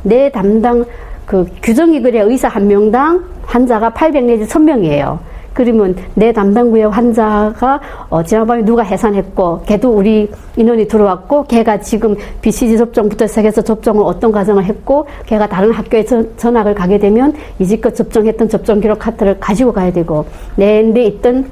내 0.04 0.30
담당 0.30 0.84
그 1.26 1.48
규정이 1.64 2.02
그래 2.02 2.20
의사 2.22 2.50
한 2.50 2.68
명당 2.68 3.24
환자가 3.46 3.92
800 3.92 4.26
내지 4.26 4.46
1000명이에요. 4.46 5.20
그러면 5.60 5.96
내 6.16 6.32
담당 6.32 6.72
구역 6.72 6.96
환자가 6.96 7.82
어, 8.10 8.24
지난번에 8.24 8.64
누가 8.64 8.84
해산했고 8.84 9.64
걔도 9.66 9.90
우리 9.90 10.30
인원이 10.56 10.88
들어왔고 10.88 11.44
걔가 11.44 11.80
지금 11.80 12.16
BCG 12.42 12.78
접종부터 12.78 13.28
시작해서 13.28 13.62
접종을 13.62 14.04
어떤 14.06 14.32
과정을 14.32 14.64
했고 14.64 15.08
걔가 15.26 15.48
다른 15.48 15.72
학교에 15.72 16.06
전, 16.06 16.30
전학을 16.38 16.76
가게 16.76 16.98
되면 16.98 17.34
이지껏 17.60 17.96
접종했던 17.96 18.48
접종 18.48 18.80
기록 18.80 19.00
카드를 19.00 19.40
가지고 19.40 19.72
가야 19.74 19.92
되고 19.92 20.26
내 20.56 20.80
내 20.94 21.04
있던 21.06 21.52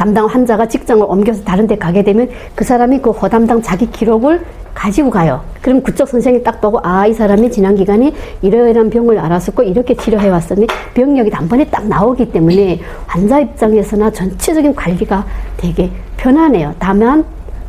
담당 0.00 0.24
환자가 0.24 0.66
직장을 0.66 1.04
옮겨서 1.06 1.44
다른 1.44 1.66
데 1.66 1.76
가게 1.76 2.02
되면 2.02 2.26
그 2.54 2.64
사람이 2.64 3.02
그 3.02 3.10
허담당 3.10 3.60
자기 3.60 3.84
기록을 3.90 4.42
가지고 4.72 5.10
가요. 5.10 5.42
그럼 5.60 5.82
그쪽 5.82 6.08
선생이 6.08 6.42
딱 6.42 6.58
보고 6.58 6.80
아 6.82 7.06
이 7.06 7.12
사람이 7.12 7.50
지난 7.50 7.74
기간에 7.76 8.10
이러이러한 8.40 8.88
병을 8.88 9.18
알았었고 9.18 9.62
이렇게 9.62 9.94
치료해 9.94 10.30
왔으니 10.30 10.66
병력이 10.94 11.28
단번에 11.28 11.66
딱 11.66 11.86
나오기 11.86 12.32
때문에 12.32 12.80
환자 13.06 13.40
입장에서나 13.40 14.10
전체적인 14.10 14.74
관리가 14.74 15.26
되게 15.58 15.90
편하네요. 16.16 16.74
다만 16.78 17.22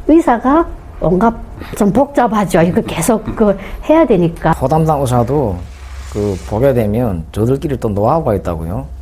의사가 0.08 0.66
온갖 1.02 1.34
좀 1.78 1.92
복잡하죠. 1.92 2.62
이거 2.62 2.80
계속 2.80 3.26
그 3.36 3.58
해야 3.90 4.06
되니까. 4.06 4.52
호담당 4.52 5.02
의사도 5.02 5.58
그 6.14 6.38
보게 6.50 6.74
되면 6.74 7.26
저들끼리 7.34 7.78
또 7.78 7.90
노하우가 7.90 8.36
있다고요. 8.36 9.01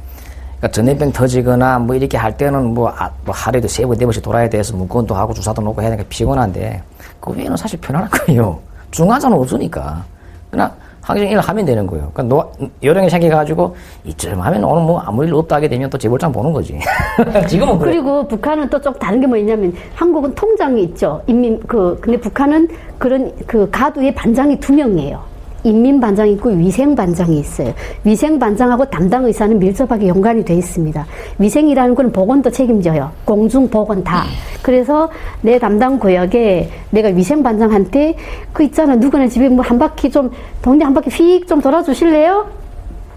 그러니까 0.60 0.68
전염병 0.72 1.12
터지거나 1.14 1.80
뭐 1.80 1.96
이렇게 1.96 2.18
할 2.18 2.36
때는 2.36 2.74
뭐, 2.74 2.90
아, 2.90 3.10
뭐 3.26 3.34
하루에도 3.34 3.68
세 3.68 3.86
번, 3.86 3.98
네 3.98 4.06
번씩 4.06 4.22
돌아야 4.22 4.50
돼서 4.50 4.76
문건도 4.76 5.16
하고 5.16 5.34
주사도 5.34 5.62
놓고 5.62 5.82
해야 5.82 5.90
되니까 5.90 6.06
피곤한데 6.10 6.82
그 7.20 7.32
외에는 7.32 7.56
사실 7.58 7.80
편안한 7.80 8.10
거예요. 8.28 8.60
중환자는 8.92 9.38
없으니까. 9.38 10.04
그냥 10.52 10.72
하기 11.02 11.22
전에 11.22 11.32
일을 11.32 11.42
하면 11.42 11.66
되는 11.66 11.88
거예요. 11.88 12.12
그러니까 12.14 12.24
노, 12.24 12.52
요령이 12.84 13.10
생겨가지고 13.10 13.76
이쯤 14.04 14.42
하면 14.42 14.64
오늘 14.64 14.84
뭐 14.84 15.00
아무 15.00 15.24
일 15.26 15.34
없다 15.34 15.56
하게 15.56 15.68
되면 15.70 15.90
또 15.90 15.98
재벌장 15.98 16.32
보는 16.32 16.52
거지. 16.52 16.78
지금은 17.48 17.80
그래. 17.80 17.94
그리고 17.94 18.28
북한은 18.28 18.70
또 18.70 18.80
좀 18.82 18.94
다른 18.96 19.22
게 19.22 19.28
뭐냐면 19.28 19.74
한국은 19.96 20.36
통장이 20.36 20.84
있죠. 20.84 21.22
인민 21.28 21.60
그 21.68 21.98
근데 22.02 22.20
북한은 22.20 22.68
그런 22.98 23.32
그 23.48 23.70
가두의 23.72 24.14
반장이 24.14 24.60
두 24.60 24.74
명이에요. 24.74 25.29
인민반장이 25.64 26.34
있고 26.34 26.50
위생반장이 26.50 27.40
있어요. 27.40 27.74
위생반장하고 28.04 28.86
담당 28.86 29.26
의사는 29.26 29.58
밀접하게 29.60 30.08
연관이 30.08 30.44
돼 30.44 30.56
있습니다. 30.56 31.06
위생이라는 31.38 31.96
건 31.96 32.12
보건도 32.12 32.50
책임져요. 32.50 33.12
공중 33.26 33.70
보건 33.70 34.04
다. 34.04 34.24
그래서 34.62 35.10
내 35.42 35.58
담당 35.60 36.00
구역에 36.00 36.70
내가 36.90 37.10
위생반장한테 37.10 38.16
그 38.54 38.64
있잖아 38.64 38.96
누구나 38.96 39.28
집에 39.28 39.48
뭐 39.50 39.64
한 39.64 39.78
바퀴 39.78 40.10
좀 40.10 40.32
동네 40.62 40.84
한 40.84 40.94
바퀴 40.94 41.10
휙 41.10 41.48
좀 41.48 41.62
돌아주실래요? 41.62 42.48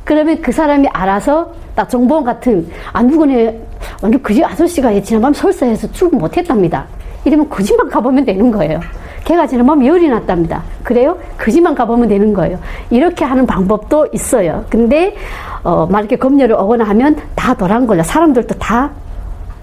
그러면 0.05 0.41
그 0.43 0.51
사람이 0.53 0.89
알아서 0.93 1.53
딱 1.75 1.89
정보원 1.89 2.25
같은 2.25 2.69
아 2.93 3.03
누구네 3.03 3.59
완전 4.03 4.21
그지 4.23 4.45
아저씨가 4.45 5.01
지난밤 5.01 5.33
설사해서 5.33 5.91
출근 5.93 6.19
못했답니다. 6.19 6.87
이러면 7.25 7.49
거짓말 7.49 7.89
가보면 7.89 8.25
되는 8.25 8.51
거예요. 8.51 8.81
걔가 9.25 9.47
지난밤 9.47 9.85
열이 9.87 10.09
났답니다. 10.09 10.63
그래요? 10.83 11.17
그지만 11.37 11.75
가보면 11.75 12.09
되는 12.09 12.33
거예요. 12.33 12.59
이렇게 12.91 13.25
하는 13.25 13.47
방법도 13.47 14.09
있어요. 14.13 14.65
근데 14.69 15.15
어, 15.63 15.87
막 15.87 16.01
이렇게 16.01 16.17
검열을 16.17 16.57
오거나 16.57 16.85
하면 16.85 17.17
다 17.37 17.55
덜한 17.55 17.87
걸려. 17.87 18.03
사람들도 18.03 18.55
다 18.59 18.91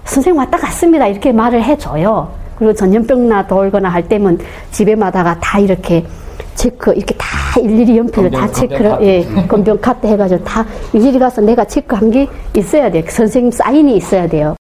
선생님 0.04 0.38
왔다 0.38 0.56
갔습니다. 0.56 1.06
이렇게 1.06 1.32
말을 1.32 1.62
해줘요. 1.62 2.28
그리고 2.56 2.72
전염병나 2.74 3.46
돌거나 3.46 3.88
할 3.88 4.08
때면 4.08 4.38
집에마다가 4.70 5.38
다 5.40 5.58
이렇게 5.58 6.04
체크 6.54 6.92
이렇게 6.92 7.14
다 7.16 7.26
일일이 7.60 7.96
연필로 7.98 8.30
다 8.30 8.46
체크를 8.50 8.98
예 9.02 9.24
건병 9.46 9.78
카드 9.80 10.06
해가지고 10.06 10.44
다 10.44 10.64
일일이 10.92 11.18
가서 11.18 11.40
내가 11.40 11.64
체크한 11.64 12.10
게 12.10 12.28
있어야 12.56 12.90
돼. 12.90 13.02
선생님 13.06 13.50
사인이 13.50 13.94
있어야 13.96 14.26
돼요. 14.26 14.56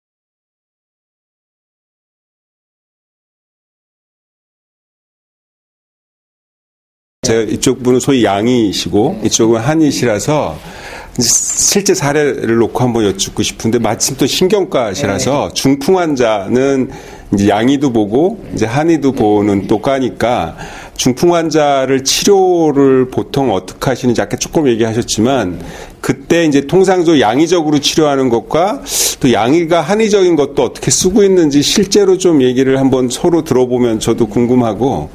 제가 7.26 7.40
이쪽 7.42 7.82
분은 7.82 7.98
소위 7.98 8.24
양이시고 8.24 9.22
이쪽은 9.24 9.60
한이시라서 9.60 10.56
실제 11.18 11.92
사례를 11.94 12.56
놓고 12.56 12.78
한번 12.80 13.04
여쭙고 13.04 13.42
싶은데 13.42 13.80
마침 13.80 14.16
또 14.16 14.26
신경과시라서 14.26 15.52
중풍 15.54 15.98
환자는 15.98 16.90
이제 17.34 17.48
양이도 17.48 17.92
보고 17.92 18.44
이제 18.54 18.64
한이도 18.66 19.12
보는 19.12 19.66
또 19.66 19.80
과니까 19.80 20.56
중풍 20.96 21.34
환자를 21.34 22.04
치료를 22.04 23.10
보통 23.10 23.52
어떻게 23.52 23.90
하시는지 23.90 24.20
아까 24.20 24.36
조금 24.36 24.68
얘기하셨지만 24.68 25.60
그때 26.00 26.44
이제 26.44 26.66
통상적으로 26.68 27.20
양의적으로 27.20 27.80
치료하는 27.80 28.28
것과 28.28 28.82
또 29.18 29.32
양의가 29.32 29.80
한의적인 29.80 30.36
것도 30.36 30.62
어떻게 30.62 30.92
쓰고 30.92 31.24
있는지 31.24 31.62
실제로 31.62 32.16
좀 32.16 32.42
얘기를 32.42 32.78
한번 32.78 33.08
서로 33.08 33.42
들어보면 33.42 33.98
저도 33.98 34.28
궁금하고 34.28 35.10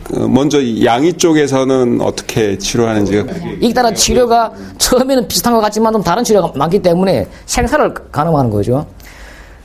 먼저 0.29 0.59
양의 0.83 1.13
쪽에서는 1.13 2.01
어떻게 2.01 2.57
치료하는지가 2.57 3.33
따라 3.73 3.93
치료가 3.93 4.51
처음에는 4.77 5.27
비슷한 5.27 5.53
것 5.53 5.61
같지만 5.61 5.93
좀 5.93 6.03
다른 6.03 6.23
치료가 6.23 6.51
많기 6.55 6.79
때문에 6.79 7.27
생사를 7.45 7.93
가늠하는 8.11 8.49
거죠. 8.49 8.85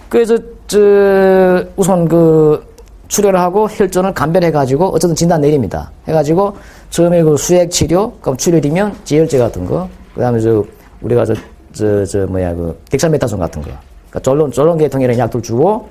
그래서 0.09 0.37
저 0.67 1.65
우선 1.77 2.07
그 2.09 2.65
출혈을 3.09 3.39
하고 3.39 3.69
혈전을 3.69 4.15
감별해 4.15 4.51
가지고 4.51 4.87
어쨌든 4.87 5.15
진단 5.15 5.41
내립니다. 5.41 5.91
해가지고 6.09 6.57
처음에 6.91 7.23
그 7.23 7.37
수액 7.37 7.71
치료, 7.71 8.13
그럼 8.21 8.37
출혈이면 8.37 8.97
지혈제 9.05 9.39
같은 9.39 9.65
거, 9.65 9.89
그 10.15 10.21
다음에 10.21 10.41
저 10.41 10.65
우리가 11.01 11.25
저, 11.25 11.35
저, 11.73 12.05
저 12.05 12.27
뭐야 12.27 12.55
그 12.55 12.81
덱사메타손 12.91 13.39
같은 13.39 13.63
거, 13.63 13.69
그러니까 14.11 14.21
졸론 14.21 14.51
졸론 14.51 14.79
계통이라는 14.79 15.19
약들 15.19 15.43
주고, 15.43 15.89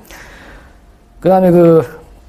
그 1.19 1.29
다음에 1.29 1.51
그 1.51 1.83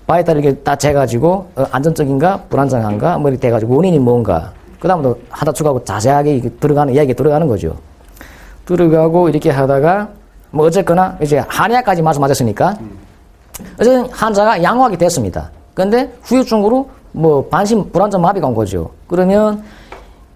바이탈 0.07 0.37
이렇게 0.39 0.57
다 0.61 0.77
재가지고 0.77 1.47
어, 1.57 1.67
안전적인가 1.71 2.45
불안정한가 2.49 3.19
뭐 3.19 3.31
이렇게 3.31 3.49
돼가지고 3.49 3.77
원인이 3.77 3.99
뭔가, 3.99 4.53
그 4.79 4.87
다음에 4.87 5.13
하다 5.31 5.53
추가하고 5.53 5.85
자세하게 5.85 6.41
들어가는 6.61 6.95
이야기 6.95 7.15
들어가는 7.15 7.47
거죠. 7.47 7.77
들어가고 8.67 9.29
이렇게 9.29 9.51
하다가 9.51 10.09
뭐 10.51 10.67
어쨌거나 10.67 11.17
이제 11.21 11.39
한의학까지 11.49 12.03
말씀하셨으니까. 12.03 12.77
어쨌든 13.81 14.07
환자가 14.11 14.63
양호하게 14.63 14.99
됐습니다. 14.99 15.51
그런데 15.75 16.13
후유증으로 16.23 16.89
뭐 17.13 17.45
반신 17.47 17.91
불안정 17.91 18.21
마비가 18.21 18.47
온 18.47 18.55
거죠. 18.55 18.91
그러면 19.09 19.63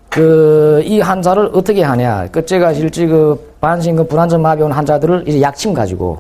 그 0.09 0.83
이 0.85 1.01
환자를 1.01 1.51
어떻게 1.55 1.83
하냐? 1.83 2.27
그 2.33 2.45
제가 2.45 2.73
실제 2.75 3.07
그 3.07 3.55
반신 3.61 3.97
그 3.97 4.05
불안정 4.05 4.43
마비 4.43 4.63
온 4.63 4.73
환자들을 4.73 5.25
이제 5.29 5.41
약침 5.41 5.73
가지고 5.75 6.19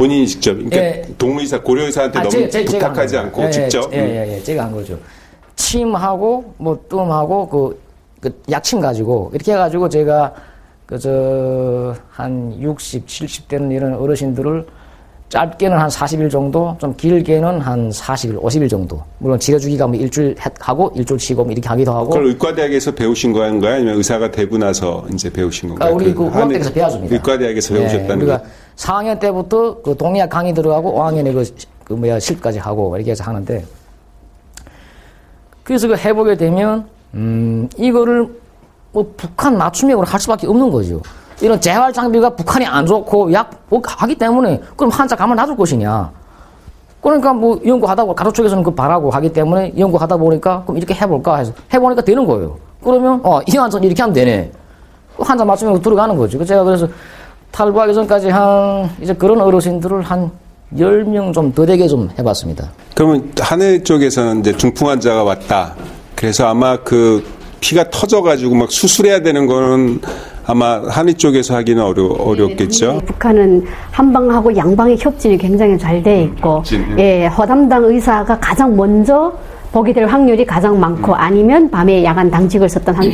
본인이 0.00 0.26
직접 0.26 0.54
그러니까 0.54 0.76
예. 0.78 1.02
동의사 1.18 1.60
고려의사한테 1.60 2.18
아, 2.18 2.22
너무 2.22 2.30
제- 2.30 2.48
제- 2.48 2.64
부탁하지. 2.64 3.18
않고 3.18 3.42
예, 3.42 3.50
직접 3.50 3.92
예, 3.92 3.98
예, 3.98 4.36
예, 4.36 4.42
제가 4.42 4.64
한 4.64 4.72
거죠. 4.72 4.98
침하고 5.56 6.54
뭐 6.56 6.78
뜸하고 6.88 7.46
그, 7.48 7.82
그 8.20 8.42
약침 8.50 8.80
가지고 8.80 9.30
이렇게 9.34 9.52
해가지고 9.52 9.90
제가 9.90 10.32
그저 10.86 11.94
한 12.10 12.56
60, 12.60 13.06
70 13.06 13.46
되는 13.48 13.70
이런 13.70 13.92
어르신들을 13.94 14.66
짧게는 15.28 15.78
한 15.78 15.88
40일 15.88 16.28
정도, 16.28 16.76
좀 16.80 16.92
길게는 16.96 17.60
한 17.60 17.90
40일, 17.90 18.42
50일 18.42 18.68
정도. 18.68 19.00
물론 19.18 19.38
지어주기가 19.38 19.86
뭐 19.86 19.94
일주일 19.94 20.30
해- 20.40 20.50
하고 20.58 20.90
일주일 20.96 21.20
쉬고 21.20 21.44
뭐 21.44 21.52
이렇게 21.52 21.68
하기도 21.68 21.92
하고. 21.92 22.08
그걸 22.08 22.26
의과대학에서 22.26 22.90
배우신 22.96 23.32
거인가요? 23.32 23.74
아니면 23.76 23.94
의사가 23.96 24.32
되고 24.32 24.58
나서 24.58 25.04
이제 25.12 25.30
배우신 25.30 25.68
아, 25.68 25.74
건가요? 25.74 25.94
우리 25.94 26.12
그 26.12 26.24
한- 26.26 26.34
의학대에서 26.50 26.72
배워줍니다. 26.72 27.14
의과대학에서 27.14 27.74
예, 27.76 27.78
배우셨다는 27.78 28.16
우리가 28.22 28.38
거. 28.38 28.44
4학년 28.80 29.20
때부터 29.20 29.82
그 29.82 29.94
동의학 29.96 30.30
강의 30.30 30.54
들어가고 30.54 30.98
5학년에 30.98 31.34
그, 31.34 31.44
그 31.84 31.92
뭐야 31.92 32.18
실까지 32.18 32.58
하고 32.58 32.96
이렇게 32.96 33.10
해서 33.10 33.24
하는데 33.24 33.64
그래서 35.62 35.86
그 35.86 35.96
해보게 35.96 36.36
되면 36.36 36.86
음 37.14 37.68
이거를 37.76 38.28
뭐 38.92 39.12
북한 39.16 39.58
맞춤형으로 39.58 40.06
할 40.06 40.18
수밖에 40.18 40.46
없는 40.46 40.70
거죠. 40.70 41.00
이런 41.42 41.60
재활 41.60 41.92
장비가 41.92 42.30
북한이 42.30 42.66
안 42.66 42.86
좋고 42.86 43.32
약 43.32 43.50
하기 43.70 44.14
때문에 44.16 44.60
그럼 44.76 44.90
환자 44.90 45.14
가만 45.14 45.36
놔둘 45.36 45.56
것이냐. 45.56 46.10
그러니까 47.00 47.32
뭐 47.32 47.60
연구하다 47.64 48.02
보고 48.02 48.14
가족 48.14 48.34
쪽에서는 48.34 48.62
그 48.62 48.74
바라고 48.74 49.10
하기 49.10 49.32
때문에 49.32 49.74
연구하다 49.78 50.16
보니까 50.16 50.62
그럼 50.64 50.78
이렇게 50.78 50.94
해볼까 50.94 51.36
해서 51.36 51.52
해보니까 51.72 52.02
되는 52.02 52.26
거예요. 52.26 52.58
그러면 52.82 53.20
어이 53.24 53.56
환자는 53.56 53.86
이렇게 53.86 54.02
하면 54.02 54.14
되네. 54.14 54.50
환자 55.18 55.44
맞춤형으로 55.44 55.82
들어가는 55.82 56.16
거죠. 56.16 56.38
그 56.38 56.44
제가 56.44 56.64
그래서 56.64 56.88
탈부하기 57.52 57.94
전까지 57.94 58.28
한 58.30 58.88
이제 59.00 59.12
그런 59.14 59.40
어르신들을 59.40 60.02
한 60.02 60.30
10명 60.76 61.32
좀 61.34 61.52
더 61.52 61.66
되게 61.66 61.88
좀 61.88 62.08
해봤습니다. 62.18 62.70
그러면 62.94 63.32
한해 63.40 63.82
쪽에서는 63.82 64.40
이제 64.40 64.56
중풍 64.56 64.88
환자가 64.88 65.24
왔다. 65.24 65.74
그래서 66.14 66.46
아마 66.46 66.76
그 66.76 67.24
피가 67.60 67.90
터져가지고 67.90 68.54
막 68.54 68.70
수술해야 68.70 69.20
되는 69.20 69.46
거는 69.46 70.00
아마 70.46 70.80
한의 70.88 71.14
쪽에서 71.14 71.54
하기는 71.56 71.82
어려, 71.82 72.06
어렵겠죠. 72.06 73.00
북한은 73.06 73.64
한방하고 73.90 74.56
양방의 74.56 74.96
협진이 74.98 75.36
굉장히 75.38 75.76
잘 75.78 76.02
돼 76.02 76.22
있고, 76.24 76.58
협진, 76.58 76.98
예, 76.98 77.26
허담당 77.26 77.84
의사가 77.84 78.38
가장 78.38 78.74
먼저 78.76 79.32
보게 79.72 79.92
될 79.92 80.06
확률이 80.06 80.44
가장 80.44 80.78
많고, 80.80 81.14
아니면 81.14 81.70
밤에 81.70 82.02
야간 82.02 82.30
당직을 82.30 82.68
썼던 82.68 82.94
한, 82.94 83.04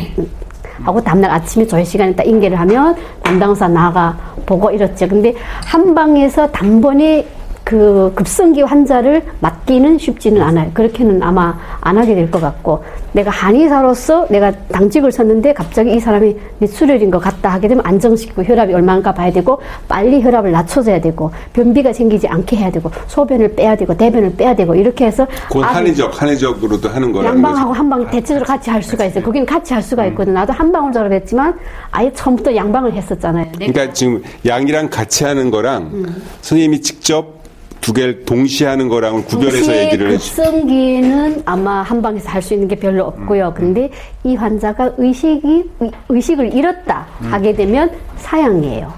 하고 0.82 1.00
다음날 1.00 1.30
아침에 1.30 1.66
조회 1.66 1.84
시간에 1.84 2.14
딱 2.14 2.26
인계를 2.26 2.58
하면 2.60 2.96
담당 3.22 3.50
의사 3.50 3.68
나가 3.68 4.16
보고 4.44 4.70
이렇죠. 4.70 5.08
근데 5.08 5.34
한 5.64 5.94
방에서 5.94 6.50
단번에 6.50 7.26
그 7.64 8.12
급성기 8.14 8.62
환자를 8.62 9.24
맡 9.40 9.55
기는 9.66 9.98
쉽지는 9.98 10.40
않아요. 10.42 10.70
그렇게는 10.72 11.22
아마 11.22 11.58
안 11.80 11.98
하게 11.98 12.14
될 12.14 12.30
것 12.30 12.40
같고 12.40 12.84
내가 13.12 13.30
한의사로서 13.30 14.26
내가 14.30 14.52
당직을 14.72 15.10
섰는데 15.12 15.52
갑자기 15.54 15.94
이 15.94 16.00
사람이 16.00 16.36
뇌출혈인 16.58 17.10
것 17.10 17.18
같다 17.18 17.50
하게 17.52 17.68
되면 17.68 17.84
안정시키고 17.86 18.44
혈압이 18.44 18.72
얼마인가 18.74 19.12
봐야 19.12 19.30
되고 19.32 19.60
빨리 19.88 20.22
혈압을 20.22 20.52
낮춰줘야 20.52 21.00
되고 21.00 21.30
변비가 21.52 21.92
생기지 21.92 22.28
않게 22.28 22.56
해야 22.56 22.70
되고 22.70 22.90
소변을 23.08 23.54
빼야 23.54 23.76
되고 23.76 23.96
대변을 23.96 24.34
빼야 24.36 24.54
되고 24.54 24.74
이렇게 24.74 25.06
해서 25.06 25.26
곧 25.50 25.62
한의적 25.62 26.20
한의적으로도 26.20 26.88
하는 26.88 27.10
거라는 27.12 27.36
양방하고. 27.36 27.72
한방 27.72 28.06
대체적으로 28.10 28.44
같이 28.44 28.70
할 28.70 28.82
수가 28.82 29.04
있어요. 29.06 29.24
거기는 29.24 29.44
같이 29.46 29.74
할 29.74 29.82
수가 29.82 30.06
있거든. 30.06 30.34
나도 30.34 30.52
한방을 30.52 30.92
졸업했지만 30.92 31.54
아예 31.90 32.12
처음부터 32.12 32.54
양방을 32.54 32.92
했었잖아요. 32.92 33.46
그러니까 33.56 33.92
지금 33.92 34.22
양이랑 34.44 34.90
같이 34.90 35.24
하는 35.24 35.50
거랑 35.50 35.82
음. 35.92 36.22
선생님이 36.42 36.80
직접 36.82 37.35
두 37.80 37.92
개를 37.92 38.24
동시에 38.24 38.66
하는 38.66 38.88
거랑은 38.88 39.24
구별해서 39.24 39.76
얘기를 39.76 40.10
해주. 40.12 40.34
급성기에는 40.36 41.42
아마 41.44 41.82
한 41.82 42.02
방에서 42.02 42.28
할 42.28 42.42
수 42.42 42.54
있는 42.54 42.68
게 42.68 42.76
별로 42.76 43.04
없고요. 43.04 43.52
근데 43.56 43.90
이 44.24 44.34
환자가 44.36 44.92
의식이 44.98 45.70
의- 45.80 45.90
의식을 46.08 46.52
잃었다 46.54 47.06
하게 47.22 47.52
되면 47.52 47.90
사양이에요. 48.16 48.92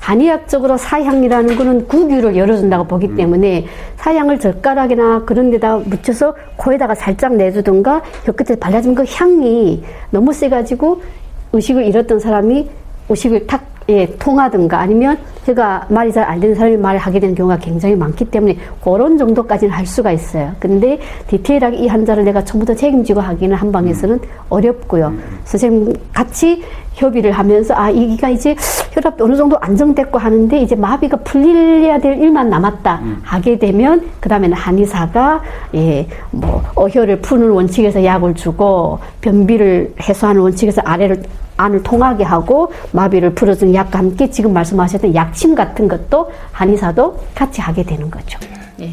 한의학적으로 0.00 0.76
사향이라는 0.76 1.56
거는 1.56 1.88
구규를 1.88 2.36
열어준다고 2.36 2.84
보기 2.84 3.14
때문에 3.14 3.64
사향을 3.96 4.38
젓가락이나 4.38 5.22
그런 5.24 5.50
데다 5.50 5.78
묻혀서 5.78 6.34
코에다가 6.56 6.94
살짝 6.94 7.34
내주든가 7.36 8.02
혀끝에 8.24 8.56
발라주면 8.58 8.94
그 8.96 9.04
향이 9.08 9.82
너무 10.10 10.30
세가지고 10.34 11.00
의식을 11.54 11.84
잃었던 11.86 12.18
사람이 12.20 12.68
의식을 13.08 13.46
탁 13.46 13.62
예, 13.90 14.06
통하든가 14.18 14.80
아니면 14.80 15.18
제가 15.44 15.86
말이 15.90 16.10
잘 16.10 16.24
안 16.24 16.40
되는 16.40 16.54
사람이 16.54 16.78
말을 16.78 16.98
하게 16.98 17.20
되는 17.20 17.34
경우가 17.34 17.58
굉장히 17.58 17.94
많기 17.94 18.24
때문에 18.24 18.56
그런 18.82 19.18
정도까지는 19.18 19.74
할 19.74 19.84
수가 19.84 20.10
있어요. 20.10 20.52
근데 20.58 20.98
디테일하게 21.26 21.76
이 21.76 21.86
환자를 21.86 22.24
내가 22.24 22.42
처음부터 22.42 22.74
책임지고 22.74 23.20
하기는 23.20 23.54
한 23.54 23.70
방에서는 23.70 24.18
어렵고요. 24.48 25.12
선생님 25.44 25.92
같이 26.14 26.62
협의를 26.94 27.32
하면서 27.32 27.74
아, 27.74 27.90
이기가 27.90 28.30
이제 28.30 28.56
혈압 28.92 29.20
어느 29.20 29.36
정도 29.36 29.58
안정됐고 29.60 30.18
하는데 30.18 30.58
이제 30.60 30.74
마비가 30.74 31.18
풀려야 31.18 31.98
될 31.98 32.16
일만 32.16 32.48
남았다 32.48 33.02
하게 33.22 33.58
되면 33.58 34.08
그 34.18 34.30
다음에는 34.30 34.56
한의사가 34.56 35.42
예, 35.74 36.06
뭐 36.30 36.62
어혈을 36.74 37.20
푸는 37.20 37.50
원칙에서 37.50 38.02
약을 38.02 38.34
주고 38.34 38.98
변비를 39.20 39.92
해소하는 40.00 40.40
원칙에서 40.40 40.80
아래를 40.86 41.22
안을 41.56 41.82
통하게 41.82 42.24
하고 42.24 42.72
마비를 42.92 43.34
풀어주는 43.34 43.74
약과 43.74 43.98
함께 44.00 44.28
지금 44.30 44.52
말씀하셨던 44.52 45.14
약침 45.14 45.54
같은 45.54 45.86
것도 45.88 46.30
한의사도 46.52 47.18
같이 47.34 47.60
하게 47.60 47.82
되는 47.84 48.10
거죠. 48.10 48.38
예. 48.80 48.92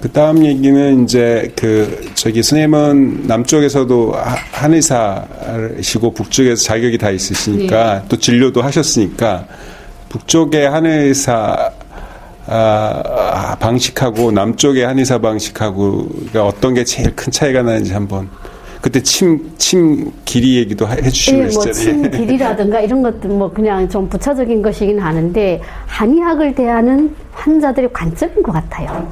그 0.00 0.10
다음 0.12 0.44
얘기는 0.44 1.02
이제 1.02 1.52
그 1.56 2.08
저기 2.14 2.42
선생님은 2.42 3.26
남쪽에서도 3.26 4.12
하- 4.12 4.36
한의사시고 4.52 6.12
북쪽에서 6.12 6.62
자격이 6.62 6.98
다 6.98 7.10
있으시니까 7.10 7.94
네. 7.94 8.04
또 8.08 8.16
진료도 8.16 8.62
하셨으니까 8.62 9.44
북쪽의 10.08 10.70
한의사 10.70 11.70
아, 12.50 13.56
방식하고 13.60 14.30
남쪽의 14.32 14.84
한의사 14.86 15.18
방식하고가 15.18 16.46
어떤 16.46 16.72
게 16.74 16.82
제일 16.84 17.14
큰 17.14 17.30
차이가 17.30 17.62
나는지 17.62 17.92
한번 17.92 18.30
그때 18.80 19.02
침, 19.02 19.52
침 19.58 20.12
길이 20.24 20.56
얘기도 20.58 20.86
하- 20.86 20.92
해주시고 20.94 21.36
예, 21.38 21.42
뭐 21.46 21.62
그랬잖아요. 21.62 21.72
침 21.72 22.10
길이라든가 22.10 22.80
이런 22.80 23.02
것들 23.02 23.30
뭐 23.30 23.50
그냥 23.52 23.88
좀 23.88 24.08
부차적인 24.08 24.62
것이긴 24.62 24.98
하는데 25.00 25.60
한의학을 25.86 26.54
대하는 26.54 27.14
환자들의 27.32 27.92
관점인 27.92 28.42
것 28.42 28.52
같아요. 28.52 29.08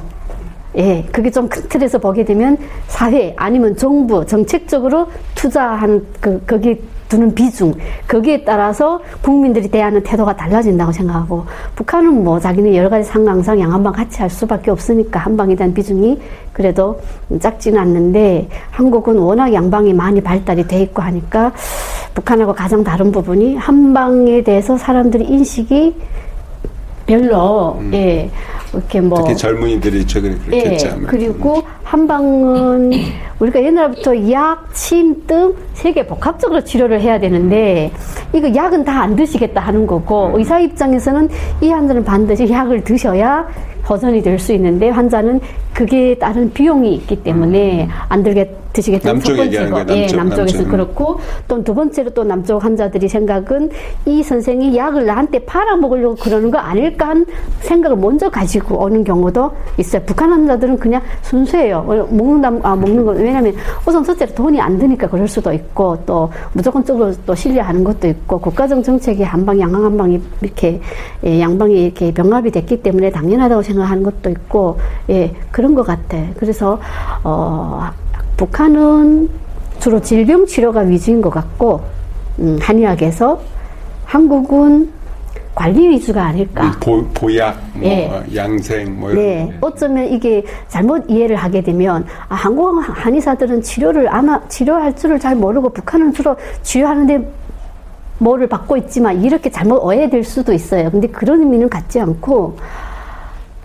예, 0.77 1.03
그게 1.11 1.29
좀 1.31 1.49
큰 1.49 1.67
틀에서 1.69 1.97
보게 1.97 2.23
되면 2.23 2.57
사회 2.87 3.33
아니면 3.35 3.75
정부 3.75 4.25
정책적으로 4.25 5.07
투자하는 5.35 6.05
그 6.21 6.41
거기 6.45 6.79
두는 7.09 7.33
비중 7.33 7.73
거기에 8.07 8.43
따라서 8.43 8.99
국민들이 9.21 9.67
대하는 9.69 10.01
태도가 10.03 10.35
달라진다고 10.35 10.91
생각하고 10.91 11.45
북한은 11.75 12.23
뭐 12.23 12.39
자기는 12.39 12.75
여러 12.75 12.89
가지 12.89 13.07
상황상 13.07 13.59
양한방 13.59 13.93
같이 13.93 14.19
할 14.19 14.29
수밖에 14.29 14.71
없으니까 14.71 15.19
한방에 15.19 15.55
대한 15.55 15.73
비중이 15.73 16.19
그래도 16.53 16.99
작지는 17.39 17.79
않는데 17.79 18.49
한국은 18.71 19.17
워낙 19.17 19.53
양방이 19.53 19.93
많이 19.93 20.21
발달이 20.21 20.67
돼 20.67 20.81
있고 20.81 21.01
하니까 21.01 21.51
북한하고 22.13 22.53
가장 22.53 22.83
다른 22.83 23.11
부분이 23.11 23.55
한방에 23.57 24.41
대해서 24.41 24.75
사람들이 24.75 25.25
인식이 25.25 25.95
별로 27.07 27.79
예 27.93 28.29
이렇게 28.73 28.99
뭐 29.01 29.17
특히 29.23 29.35
젊은이들이 29.37 30.05
최근에 30.05 30.35
그렇게 30.35 30.57
예, 30.57 30.71
했지 30.71 30.87
않나요? 30.87 31.07
그리고 31.07 31.63
한방은 31.83 32.91
우리가 33.39 33.63
옛날부터 33.63 34.29
약, 34.31 34.67
침, 34.73 35.25
뜸 35.25 35.55
세 35.73 35.93
개 35.93 36.05
복합적으로 36.05 36.63
치료를 36.63 36.99
해야 37.01 37.19
되는데 37.19 37.91
이거 38.33 38.53
약은 38.53 38.83
다 38.83 38.97
안 39.03 39.15
드시겠다 39.15 39.61
하는 39.61 39.87
거고 39.87 40.27
음. 40.27 40.35
의사 40.39 40.59
입장에서는 40.59 41.29
이 41.61 41.69
환자는 41.69 42.03
반드시 42.03 42.49
약을 42.51 42.83
드셔야 42.83 43.47
호전이 43.87 44.21
될 44.21 44.37
수 44.37 44.51
있는데 44.53 44.89
환자는 44.89 45.39
그게 45.73 46.15
따른 46.17 46.51
비용이 46.51 46.93
있기 46.95 47.23
때문에 47.23 47.87
안 48.09 48.21
들게 48.23 48.53
드시겠다는 48.77 49.19
첫 49.21 49.31
음. 49.31 49.37
남쪽 49.37 49.43
번째고 49.43 49.71
거예요, 49.71 49.87
예, 49.89 50.07
남쪽, 50.07 50.15
남쪽에서 50.17 50.57
남쪽. 50.57 50.71
그렇고 50.71 51.19
또 51.47 51.57
두 51.67 51.73
번째로 51.73 52.09
또 52.11 52.23
남쪽 52.23 52.63
환자들이 52.63 53.09
생각은 53.09 53.69
이 54.05 54.23
선생이 54.23 54.77
약을 54.77 55.05
나한테 55.05 55.39
팔아먹으려고 55.39 56.15
그러는 56.15 56.49
거 56.49 56.57
아닐까 56.59 57.09
한 57.09 57.25
생각을 57.59 57.97
먼저 57.97 58.29
가지고 58.29 58.83
오는 58.83 59.03
경우도 59.03 59.51
있어요. 59.77 60.01
북한 60.05 60.31
환자들은 60.31 60.77
그냥 60.77 61.01
순수해요. 61.23 61.77
어, 61.87 62.07
먹는다, 62.09 62.51
아, 62.63 62.75
먹는 62.75 63.05
거. 63.05 63.11
왜냐면 63.11 63.53
우선 63.85 64.03
첫째로 64.03 64.33
돈이 64.33 64.61
안 64.61 64.77
드니까 64.77 65.07
그럴 65.09 65.27
수도 65.27 65.51
있고 65.51 65.97
또 66.05 66.29
무조건적으로 66.53 67.11
또 67.25 67.35
신뢰하는 67.35 67.83
것도 67.83 68.07
있고 68.07 68.39
국가적 68.39 68.83
정책이 68.83 69.23
한방, 69.23 69.59
양방, 69.59 69.83
한방이 69.83 70.21
이렇게 70.41 70.79
예, 71.25 71.41
양방이 71.41 71.85
이렇게 71.85 72.13
병합이 72.13 72.51
됐기 72.51 72.81
때문에 72.81 73.09
당연하다고 73.11 73.61
생각하는 73.61 74.03
것도 74.03 74.29
있고 74.29 74.77
예, 75.09 75.33
그런 75.51 75.75
것 75.75 75.83
같아. 75.83 76.17
그래서 76.37 76.79
어, 77.23 77.89
북한은 78.37 79.29
주로 79.79 80.01
질병 80.01 80.45
치료가 80.45 80.81
위주인 80.81 81.21
것 81.21 81.29
같고 81.29 81.81
음, 82.39 82.57
한의학에서 82.61 83.41
한국은 84.05 84.91
관리 85.55 85.89
위주가 85.89 86.25
아닐까. 86.25 86.71
보, 86.79 87.03
보약, 87.15 87.59
뭐 87.73 87.83
예. 87.83 88.23
양생, 88.35 88.99
뭐 88.99 89.09
이런. 89.09 89.23
네, 89.23 89.57
거. 89.59 89.67
어쩌면 89.67 90.05
이게 90.05 90.45
잘못 90.67 91.05
이해를 91.09 91.35
하게 91.35 91.61
되면 91.61 92.05
아, 92.29 92.35
한국 92.35 92.79
한의사들은 92.79 93.63
치료를 93.63 94.13
아마 94.13 94.39
치료할 94.47 94.95
줄을 94.95 95.19
잘 95.19 95.35
모르고 95.35 95.69
북한은 95.69 96.13
주로 96.13 96.35
치료하는데 96.61 97.27
뭐를 98.19 98.47
받고 98.47 98.77
있지만 98.77 99.23
이렇게 99.23 99.49
잘못 99.49 99.77
오해될 99.77 100.23
수도 100.23 100.53
있어요. 100.53 100.91
근데 100.91 101.07
그런 101.07 101.39
의미는 101.39 101.69
갖지 101.69 101.99
않고 101.99 102.57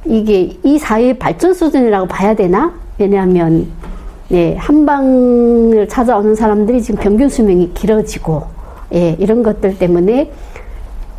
이게 0.07 0.57
이 0.63 0.79
사회의 0.79 1.19
발전 1.19 1.53
수준이라고 1.53 2.07
봐야 2.07 2.35
되나? 2.35 2.73
왜냐하면 2.99 3.67
예, 4.33 4.57
한방을 4.57 5.89
찾아오는 5.89 6.35
사람들이 6.35 6.83
지금 6.83 7.01
평균 7.01 7.29
수명이 7.29 7.75
길어지고 7.75 8.45
예, 8.95 9.17
이런 9.19 9.43
것들 9.43 9.79
때문에 9.79 10.31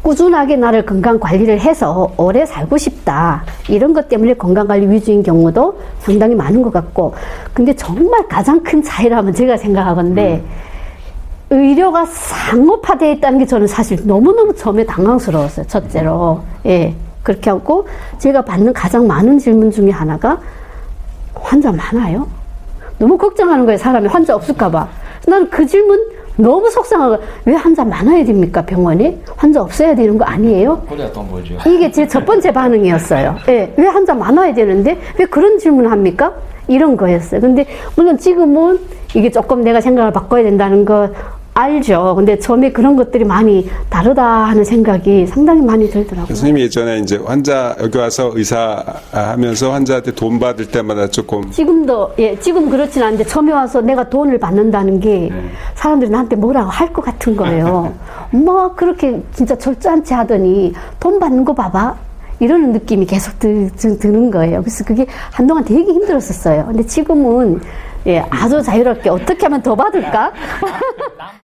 꾸준하게 0.02 0.58
나를 0.58 0.86
건강 0.86 1.19
관리를 1.19 1.60
해서 1.62 2.12
오래 2.17 2.45
살고 2.45 2.78
싶다. 2.78 3.43
이런 3.69 3.93
것 3.93 4.10
때문에 4.10 4.34
건강 4.34 4.67
관리 4.67 4.88
위주인 4.89 5.23
경우도 5.23 5.80
상당히 5.99 6.36
많은 6.36 6.62
것 6.62 6.73
같고. 6.73 7.13
근데 7.54 7.73
정말 7.73 8.28
가장 8.28 8.62
큰 8.62 8.84
차이라면 8.84 9.34
제가 9.34 9.56
생각하건데, 9.56 10.43
의료가 11.49 12.06
상업화되어 12.06 13.12
있다는 13.12 13.39
게 13.39 13.45
저는 13.45 13.67
사실 13.67 13.97
너무너무 14.04 14.54
처음에 14.54 14.86
당황스러웠어요. 14.86 15.67
첫째로. 15.67 16.41
예. 16.65 16.93
그렇게 17.23 17.49
하고, 17.49 17.88
제가 18.17 18.41
받는 18.41 18.73
가장 18.73 19.08
많은 19.08 19.39
질문 19.39 19.71
중에 19.71 19.89
하나가, 19.89 20.38
환자 21.34 21.71
많아요? 21.71 22.28
너무 23.03 23.17
걱정하는 23.17 23.65
거예요. 23.65 23.77
사람이 23.77 24.07
환자 24.07 24.33
없을까봐. 24.33 24.87
나는 25.27 25.49
그 25.49 25.65
질문 25.65 26.01
너무 26.37 26.69
속상하고, 26.69 27.17
왜 27.45 27.53
환자 27.53 27.83
많아야 27.83 28.23
됩니까? 28.23 28.61
병원에? 28.65 29.17
환자 29.35 29.61
없어야 29.61 29.93
되는 29.93 30.17
거 30.17 30.23
아니에요? 30.23 30.82
이게 31.67 31.91
제 31.91 32.07
첫 32.07 32.25
번째 32.25 32.51
반응이었어요. 32.53 33.36
예, 33.49 33.73
왜 33.75 33.88
환자 33.88 34.13
많아야 34.13 34.53
되는데 34.53 34.97
왜 35.19 35.25
그런 35.25 35.59
질문을 35.59 35.91
합니까? 35.91 36.32
이런 36.69 36.95
거였어요. 36.95 37.41
근데 37.41 37.65
물론 37.97 38.17
지금은 38.17 38.80
이게 39.13 39.30
조금 39.30 39.61
내가 39.63 39.82
생각을 39.82 40.13
바꿔야 40.13 40.43
된다는 40.43 40.86
거 40.86 41.09
알죠. 41.56 42.14
근데 42.16 42.38
처음에 42.39 42.72
그런 42.72 42.95
것들이 42.95 43.24
많이 43.26 43.70
다르다 43.89 44.24
하는 44.24 44.64
생각이 44.64 45.28
상당히 45.28 45.62
많이 45.62 45.88
들더라고요. 45.89 46.28
교수님 46.28 46.58
예전에 46.60 46.99
이제 46.99 47.18
환자 47.24 47.76
여기 47.80 47.97
와서 47.97 48.32
의사 48.34 48.84
하면서 49.12 49.72
환자한테 49.72 50.12
돈 50.14 50.39
받을 50.39 50.66
때마다 50.68 51.08
조금 51.08 51.49
지금도 51.51 52.14
예 52.20 52.38
지금 52.39 52.70
그렇진 52.70 53.04
않은데 53.04 53.24
처음에 53.24 53.51
와서 53.51 53.82
내가 53.82 54.10
돈을 54.10 54.39
받는다는 54.39 54.99
게 54.99 55.30
네. 55.32 55.49
사람들이 55.76 56.10
나한테 56.10 56.36
뭐라고 56.36 56.70
할 56.70 56.93
것 56.93 57.04
같은 57.04 57.36
거예요. 57.36 57.93
뭐 58.32 58.74
그렇게 58.76 59.22
진짜 59.34 59.56
절주않지 59.58 60.14
하더니 60.14 60.74
돈 60.99 61.20
받는 61.20 61.43
거 61.45 61.54
봐봐. 61.54 61.95
이러는 62.39 62.72
느낌이 62.74 63.06
계속 63.06 63.39
드, 63.39 63.70
드, 63.78 63.97
드는 63.99 64.30
거예요. 64.32 64.60
그래서 64.62 64.84
그게 64.84 65.06
한동안 65.32 65.64
되게 65.64 65.82
힘들었었어요. 65.84 66.66
근데 66.66 66.84
지금은 66.86 67.62
예, 68.06 68.20
아주 68.30 68.62
자유롭게 68.62 69.10
어떻게 69.10 69.45
하면 69.45 69.62
더 69.62 69.76
받을까? 69.76 70.32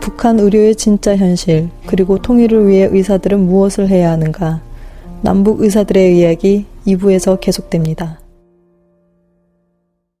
북한 0.00 0.38
의료의 0.40 0.76
진짜 0.76 1.16
현실, 1.16 1.68
그리고 1.86 2.18
통일을 2.18 2.68
위해 2.68 2.88
의사들은 2.90 3.40
무엇을 3.40 3.88
해야 3.88 4.12
하는가? 4.12 4.60
남북 5.22 5.60
의사들의 5.60 6.18
이야기 6.18 6.66
2부에서 6.86 7.40
계속됩니다. 7.40 8.20